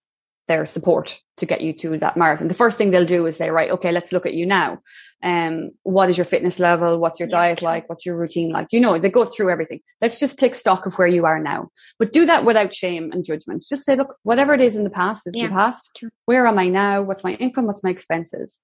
their 0.48 0.66
support 0.66 1.20
to 1.38 1.46
get 1.46 1.62
you 1.62 1.74
to 1.74 1.98
that 1.98 2.16
marathon. 2.16 2.48
The 2.48 2.54
first 2.54 2.78
thing 2.78 2.92
they'll 2.92 3.06
do 3.06 3.26
is 3.26 3.38
say, 3.38 3.50
right, 3.50 3.72
okay, 3.72 3.92
let's 3.92 4.12
look 4.12 4.26
at 4.26 4.34
you 4.34 4.46
now. 4.46 4.80
Um, 5.24 5.72
what 5.84 6.10
is 6.10 6.18
your 6.18 6.26
fitness 6.26 6.60
level? 6.60 6.98
What's 7.00 7.20
your 7.20 7.28
yeah. 7.30 7.38
diet 7.38 7.62
like? 7.62 7.90
What's 7.90 8.06
your 8.06 8.16
routine 8.16 8.52
like? 8.52 8.68
You 8.72 8.80
know, 8.80 8.98
they 8.98 9.10
go 9.10 9.26
through 9.26 9.50
everything. 9.50 9.82
Let's 10.02 10.20
just 10.20 10.38
take 10.38 10.56
stock 10.56 10.86
of 10.86 10.94
where 10.96 11.08
you 11.08 11.26
are 11.26 11.40
now, 11.40 11.70
but 11.98 12.14
do 12.14 12.26
that 12.28 12.46
without 12.46 12.76
shame 12.76 13.12
and 13.12 13.26
judgment. 13.26 13.66
Just 13.68 13.86
say, 13.86 13.96
look, 13.96 14.16
whatever 14.24 14.54
it 14.54 14.62
is 14.62 14.76
in 14.76 14.84
the 14.84 14.90
past 14.90 15.26
is 15.26 15.34
yeah. 15.36 15.48
the 15.48 15.54
past. 15.54 15.92
True. 15.98 16.10
Where 16.26 16.46
am 16.46 16.60
I 16.60 16.68
now? 16.68 17.02
What's 17.02 17.24
my 17.24 17.34
income? 17.34 17.66
What's 17.66 17.84
my 17.84 17.90
expenses? 17.90 18.62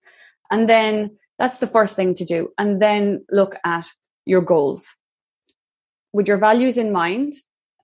And 0.51 0.69
then 0.69 1.17
that's 1.39 1.57
the 1.57 1.67
first 1.67 1.95
thing 1.95 2.13
to 2.15 2.25
do. 2.25 2.49
And 2.57 2.81
then 2.81 3.25
look 3.31 3.55
at 3.65 3.87
your 4.25 4.41
goals 4.41 4.95
with 6.13 6.27
your 6.27 6.37
values 6.37 6.77
in 6.77 6.91
mind 6.91 7.33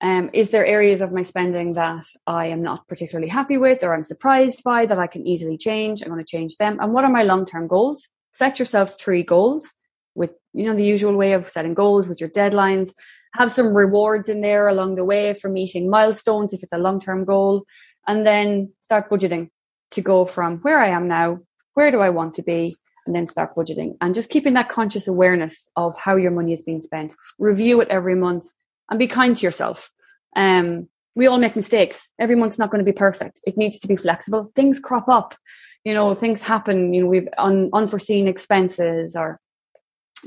um, 0.01 0.29
is 0.33 0.51
there 0.51 0.65
areas 0.65 1.01
of 1.01 1.11
my 1.11 1.23
spending 1.23 1.73
that 1.73 2.05
I 2.27 2.47
am 2.47 2.61
not 2.61 2.87
particularly 2.87 3.29
happy 3.29 3.57
with 3.57 3.83
or 3.83 3.95
I'm 3.95 4.03
surprised 4.03 4.63
by 4.63 4.85
that 4.85 4.99
I 4.99 5.07
can 5.07 5.25
easily 5.25 5.57
change? 5.57 6.01
I'm 6.01 6.09
going 6.09 6.23
to 6.23 6.29
change 6.29 6.57
them. 6.57 6.77
And 6.79 6.93
what 6.93 7.03
are 7.03 7.11
my 7.11 7.23
long 7.23 7.45
term 7.45 7.67
goals? 7.67 8.07
Set 8.33 8.59
yourself 8.59 8.99
three 8.99 9.23
goals 9.23 9.73
with, 10.13 10.31
you 10.53 10.65
know, 10.65 10.75
the 10.75 10.85
usual 10.85 11.15
way 11.15 11.33
of 11.33 11.49
setting 11.49 11.73
goals 11.73 12.07
with 12.07 12.21
your 12.21 12.29
deadlines. 12.29 12.91
Have 13.33 13.51
some 13.51 13.75
rewards 13.75 14.29
in 14.29 14.41
there 14.41 14.67
along 14.67 14.95
the 14.95 15.05
way 15.05 15.33
for 15.33 15.49
meeting 15.49 15.89
milestones 15.89 16.53
if 16.53 16.61
it's 16.61 16.73
a 16.73 16.77
long 16.77 16.99
term 16.99 17.25
goal. 17.25 17.65
And 18.05 18.25
then 18.25 18.73
start 18.83 19.09
budgeting 19.09 19.49
to 19.91 20.01
go 20.01 20.25
from 20.25 20.59
where 20.59 20.79
I 20.79 20.89
am 20.89 21.07
now, 21.07 21.39
where 21.73 21.91
do 21.91 22.01
I 22.01 22.09
want 22.11 22.35
to 22.35 22.43
be? 22.43 22.75
And 23.07 23.15
then 23.15 23.27
start 23.27 23.55
budgeting 23.55 23.95
and 24.01 24.13
just 24.13 24.29
keeping 24.29 24.53
that 24.55 24.69
conscious 24.69 25.07
awareness 25.07 25.69
of 25.77 25.97
how 25.97 26.17
your 26.17 26.31
money 26.31 26.51
is 26.53 26.61
being 26.61 26.81
spent. 26.81 27.15
Review 27.39 27.79
it 27.79 27.87
every 27.87 28.15
month 28.15 28.47
and 28.89 28.99
be 28.99 29.07
kind 29.07 29.35
to 29.37 29.45
yourself. 29.45 29.91
Um, 30.35 30.87
we 31.15 31.27
all 31.27 31.39
make 31.39 31.55
mistakes. 31.55 32.11
Every 32.19 32.35
month's 32.35 32.59
not 32.59 32.69
going 32.69 32.83
to 32.83 32.91
be 32.91 32.95
perfect. 32.95 33.39
It 33.43 33.57
needs 33.57 33.79
to 33.79 33.87
be 33.87 33.95
flexible. 33.95 34.51
Things 34.55 34.79
crop 34.79 35.09
up. 35.09 35.35
You 35.83 35.93
know, 35.93 36.13
things 36.13 36.41
happen. 36.41 36.93
You 36.93 37.01
know, 37.01 37.07
we've 37.07 37.27
un- 37.37 37.69
unforeseen 37.73 38.27
expenses 38.27 39.15
or 39.15 39.39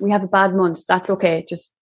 we 0.00 0.10
have 0.10 0.24
a 0.24 0.28
bad 0.28 0.54
month. 0.54 0.86
That's 0.88 1.10
okay. 1.10 1.44
Just 1.48 1.72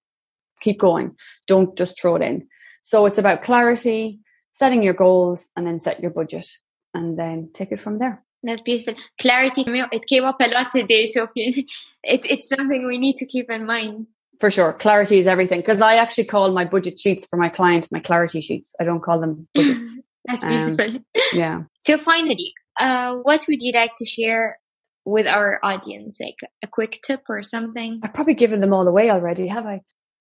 keep 0.60 0.78
going. 0.78 1.16
Don't 1.46 1.76
just 1.76 1.98
throw 1.98 2.16
it 2.16 2.22
in. 2.22 2.48
So 2.82 3.06
it's 3.06 3.18
about 3.18 3.42
clarity, 3.42 4.20
setting 4.52 4.82
your 4.82 4.94
goals 4.94 5.48
and 5.56 5.66
then 5.66 5.80
set 5.80 6.00
your 6.00 6.10
budget 6.10 6.48
and 6.92 7.18
then 7.18 7.50
take 7.54 7.72
it 7.72 7.80
from 7.80 7.98
there. 7.98 8.24
That's 8.42 8.62
beautiful. 8.62 8.94
Clarity, 9.20 9.64
it 9.66 10.06
came 10.06 10.24
up 10.24 10.40
a 10.40 10.48
lot 10.48 10.70
today, 10.72 11.06
Sophie. 11.06 11.66
It, 12.04 12.24
it's 12.30 12.48
something 12.48 12.86
we 12.86 12.96
need 12.96 13.16
to 13.16 13.26
keep 13.26 13.50
in 13.50 13.66
mind 13.66 14.06
for 14.40 14.50
sure. 14.50 14.72
Clarity 14.72 15.18
is 15.18 15.26
everything. 15.26 15.60
Because 15.60 15.80
I 15.80 15.96
actually 15.96 16.24
call 16.24 16.50
my 16.52 16.64
budget 16.64 16.98
sheets 16.98 17.26
for 17.26 17.36
my 17.36 17.48
client 17.48 17.88
my 17.90 18.00
clarity 18.00 18.40
sheets. 18.40 18.74
I 18.80 18.84
don't 18.84 19.02
call 19.02 19.20
them 19.20 19.48
budgets. 19.54 19.98
That's 20.26 20.44
um, 20.44 20.76
beautiful. 20.76 20.96
Um, 20.96 21.04
yeah. 21.32 21.62
So 21.80 21.98
finally, 21.98 22.52
uh, 22.78 23.16
what 23.22 23.44
would 23.48 23.62
you 23.62 23.72
like 23.72 23.92
to 23.96 24.04
share 24.04 24.58
with 25.04 25.26
our 25.26 25.58
audience? 25.62 26.18
Like 26.20 26.36
a 26.62 26.68
quick 26.68 27.00
tip 27.04 27.22
or 27.28 27.42
something? 27.42 28.00
I've 28.02 28.14
probably 28.14 28.34
given 28.34 28.60
them 28.60 28.72
all 28.72 28.86
away 28.86 29.10
already, 29.10 29.46
have 29.48 29.66
I? 29.66 29.80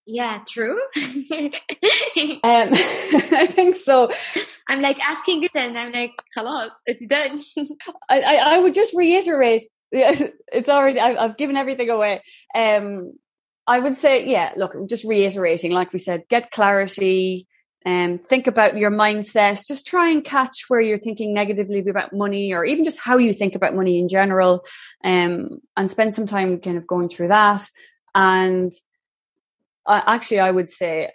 Yeah, 0.09 0.39
true. 0.47 0.79
um, 0.95 1.01
I 2.43 3.45
think 3.49 3.75
so. 3.75 4.09
I'm 4.69 4.79
like 4.79 5.05
asking 5.05 5.43
it 5.43 5.51
and 5.53 5.77
I'm 5.77 5.91
like, 5.91 6.13
khalas, 6.35 6.69
it's 6.85 7.05
done. 7.05 7.37
I, 8.09 8.21
I, 8.21 8.35
I, 8.55 8.59
would 8.59 8.73
just 8.73 8.95
reiterate, 8.95 9.63
yeah, 9.91 10.29
it's 10.53 10.69
already, 10.69 11.01
I've, 11.01 11.17
I've 11.17 11.37
given 11.37 11.57
everything 11.57 11.89
away. 11.89 12.21
Um, 12.55 13.15
I 13.67 13.79
would 13.79 13.97
say, 13.97 14.25
yeah, 14.25 14.53
look, 14.55 14.73
just 14.87 15.03
reiterating, 15.03 15.71
like 15.71 15.91
we 15.91 15.99
said, 15.99 16.23
get 16.29 16.51
clarity 16.51 17.47
and 17.85 18.19
um, 18.19 18.25
think 18.25 18.47
about 18.47 18.77
your 18.77 18.91
mindset. 18.91 19.65
Just 19.65 19.85
try 19.85 20.09
and 20.09 20.23
catch 20.23 20.65
where 20.67 20.81
you're 20.81 20.97
thinking 20.97 21.33
negatively 21.33 21.79
about 21.79 22.13
money 22.13 22.53
or 22.53 22.65
even 22.65 22.85
just 22.85 22.99
how 22.99 23.17
you 23.17 23.33
think 23.33 23.55
about 23.55 23.75
money 23.75 23.99
in 23.99 24.07
general. 24.07 24.65
Um, 25.03 25.59
and 25.75 25.91
spend 25.91 26.15
some 26.15 26.27
time 26.27 26.59
kind 26.59 26.77
of 26.77 26.87
going 26.87 27.09
through 27.09 27.29
that. 27.29 27.67
And 28.15 28.73
actually, 29.87 30.39
I 30.39 30.51
would 30.51 30.69
say, 30.69 31.11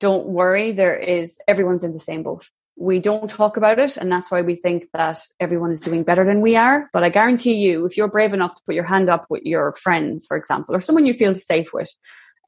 don't 0.00 0.26
worry. 0.26 0.72
There 0.72 0.96
is, 0.96 1.38
everyone's 1.46 1.84
in 1.84 1.92
the 1.92 2.00
same 2.00 2.22
boat 2.22 2.48
we 2.76 2.98
don't 2.98 3.30
talk 3.30 3.56
about 3.56 3.78
it 3.78 3.96
and 3.96 4.12
that's 4.12 4.30
why 4.30 4.42
we 4.42 4.54
think 4.54 4.88
that 4.92 5.18
everyone 5.40 5.72
is 5.72 5.80
doing 5.80 6.02
better 6.02 6.24
than 6.24 6.40
we 6.40 6.56
are. 6.56 6.90
But 6.92 7.04
i 7.04 7.08
guarantee 7.08 7.54
you 7.54 7.86
if 7.86 7.96
you're 7.96 8.08
brave 8.08 8.34
enough 8.34 8.54
to 8.56 8.62
put 8.66 8.74
your 8.74 8.84
hand 8.84 9.08
up 9.08 9.26
with 9.28 9.42
your 9.44 9.74
friends 9.74 10.26
for 10.26 10.36
example 10.36 10.74
or 10.74 10.80
someone 10.80 11.06
you 11.06 11.14
feel 11.14 11.34
safe 11.34 11.72
with 11.72 11.94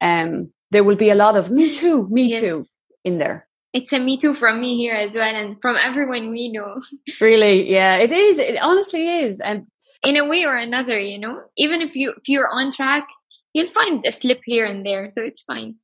um 0.01 0.51
there 0.71 0.83
will 0.83 0.95
be 0.95 1.09
a 1.09 1.15
lot 1.15 1.35
of 1.35 1.49
me 1.51 1.73
too 1.73 2.07
me 2.09 2.23
yes. 2.23 2.41
too 2.41 2.63
in 3.03 3.17
there. 3.17 3.47
It's 3.73 3.93
a 3.93 3.99
me 3.99 4.17
too 4.17 4.33
from 4.33 4.59
me 4.61 4.75
here 4.75 4.95
as 4.95 5.15
well 5.15 5.35
and 5.35 5.57
from 5.61 5.77
everyone 5.77 6.31
we 6.31 6.49
know. 6.49 6.79
Really? 7.21 7.69
Yeah 7.69 7.97
it 7.97 8.11
is. 8.11 8.39
It 8.39 8.57
honestly 8.61 9.07
is. 9.07 9.39
And 9.39 9.67
in 10.05 10.15
a 10.15 10.25
way 10.25 10.45
or 10.45 10.55
another 10.55 10.99
you 10.99 11.17
know? 11.17 11.41
Even 11.57 11.81
if 11.81 11.95
you 11.95 12.13
if 12.17 12.29
you're 12.29 12.49
on 12.49 12.71
track 12.71 13.07
you'll 13.53 13.67
find 13.67 14.03
a 14.05 14.11
slip 14.11 14.41
here 14.45 14.65
and 14.65 14.85
there 14.85 15.09
so 15.09 15.21
it's 15.23 15.43
fine 15.43 15.75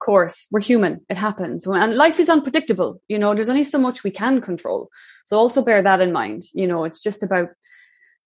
course, 0.00 0.46
we're 0.50 0.60
human. 0.60 1.00
It 1.08 1.16
happens. 1.16 1.66
And 1.66 1.94
life 1.94 2.18
is 2.18 2.28
unpredictable. 2.28 3.00
You 3.08 3.18
know, 3.18 3.34
there's 3.34 3.48
only 3.48 3.64
so 3.64 3.78
much 3.78 4.02
we 4.02 4.10
can 4.10 4.40
control. 4.40 4.88
So 5.24 5.38
also 5.38 5.62
bear 5.62 5.82
that 5.82 6.00
in 6.00 6.12
mind. 6.12 6.44
You 6.52 6.66
know, 6.66 6.84
it's 6.84 7.02
just 7.02 7.22
about 7.22 7.48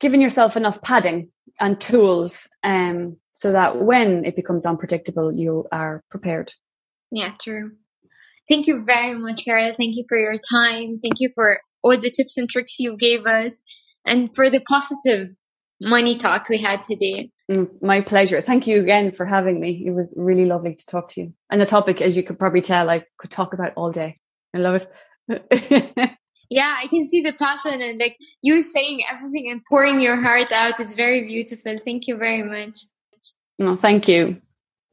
giving 0.01 0.21
yourself 0.21 0.57
enough 0.57 0.83
padding 0.83 1.31
and 1.61 1.81
tools 1.81 2.49
um, 2.63 3.17
so 3.33 3.53
that 3.53 3.83
when 3.83 4.25
it 4.25 4.37
becomes 4.37 4.65
unpredictable, 4.65 5.33
you 5.33 5.67
are 5.71 6.03
prepared. 6.11 6.53
Yeah, 7.11 7.33
true. 7.41 7.73
Thank 8.49 8.67
you 8.67 8.85
very 8.85 9.15
much, 9.19 9.45
Carol. 9.45 9.73
Thank 9.75 9.97
you 9.97 10.05
for 10.09 10.19
your 10.19 10.37
time. 10.37 10.99
Thank 10.99 11.21
you 11.21 11.31
for 11.35 11.61
all 11.83 11.97
the 11.97 12.11
tips 12.11 12.37
and 12.37 12.49
tricks 12.49 12.79
you 12.79 12.97
gave 12.97 13.27
us 13.27 13.63
and 14.05 14.35
for 14.35 14.51
the 14.51 14.61
positive 14.61 15.29
money 15.81 16.17
talk 16.17 16.49
we 16.49 16.59
had 16.59 16.83
today. 16.83 17.31
Mm, 17.51 17.83
my 17.83 18.01
pleasure. 18.01 18.41
Thank 18.41 18.67
you 18.67 18.81
again 18.81 19.13
for 19.13 19.27
having 19.27 19.61
me. 19.61 19.85
It 19.87 19.91
was 19.91 20.15
really 20.17 20.47
lovely 20.47 20.75
to 20.75 20.87
talk 20.87 21.09
to 21.11 21.21
you. 21.21 21.35
And 21.51 21.61
the 21.61 21.67
topic, 21.67 22.01
as 22.01 22.17
you 22.17 22.23
could 22.23 22.39
probably 22.39 22.63
tell, 22.63 22.89
I 22.89 23.05
could 23.19 23.31
talk 23.31 23.53
about 23.53 23.73
all 23.77 23.91
day. 23.91 24.19
I 24.55 24.59
love 24.59 24.87
it. 25.29 26.11
yeah, 26.51 26.77
I 26.79 26.87
can 26.87 27.05
see 27.05 27.21
the 27.21 27.33
passion 27.33 27.83
and 27.83 27.99
like 27.99 28.17
you 28.41 28.63
saying 28.63 29.03
everything 29.11 29.51
and 29.51 29.63
pouring 29.69 30.01
your 30.01 30.17
heart 30.17 30.53
out. 30.53 30.81
It's 30.81 30.95
very 30.95 31.25
beautiful. 31.25 31.77
Thank 31.77 32.07
you 32.07 32.17
very 32.17 32.43
much. 32.43 32.79
No, 33.59 33.77
thank 33.77 34.09
you. 34.09 34.41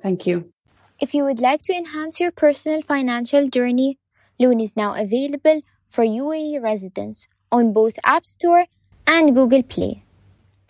Thank 0.02 0.28
you. 0.28 0.52
If 1.00 1.14
you 1.16 1.24
would 1.24 1.40
like 1.40 1.62
to 1.64 1.74
enhance 1.74 2.20
your 2.20 2.32
personal 2.32 2.82
financial 2.82 3.48
journey, 3.48 3.98
Loon 4.40 4.60
is 4.60 4.76
now 4.76 4.94
available 4.94 5.62
for 5.90 6.04
UAE 6.04 6.62
residents 6.62 7.28
on 7.52 7.74
both 7.74 7.98
App 8.04 8.26
Store 8.26 8.66
and 9.08 9.34
Google 9.34 9.64
Play. 9.64 10.04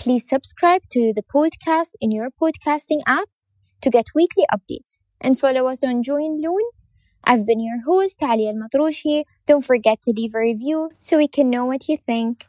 Please 0.02 0.28
subscribe 0.28 0.82
to 0.94 1.14
the 1.14 1.22
podcast 1.22 1.92
in 2.02 2.10
your 2.10 2.30
podcasting 2.32 3.02
app 3.06 3.30
to 3.82 3.92
get 3.92 4.08
weekly 4.16 4.46
updates 4.52 5.04
and 5.22 5.40
follow 5.40 5.68
us 5.68 5.84
on 5.84 6.02
Join 6.02 6.42
Loon. 6.42 6.64
I've 7.24 7.46
been 7.46 7.60
your 7.60 7.82
host, 7.86 8.18
Ali 8.24 8.48
Al 8.48 8.56
Matroushi. 8.56 9.26
Don't 9.46 9.64
forget 9.64 10.02
to 10.02 10.12
leave 10.12 10.34
a 10.34 10.40
review 10.40 10.90
so 11.00 11.18
we 11.18 11.28
can 11.28 11.52
know 11.52 11.66
what 11.66 11.88
you 11.88 11.98
think. 11.98 12.48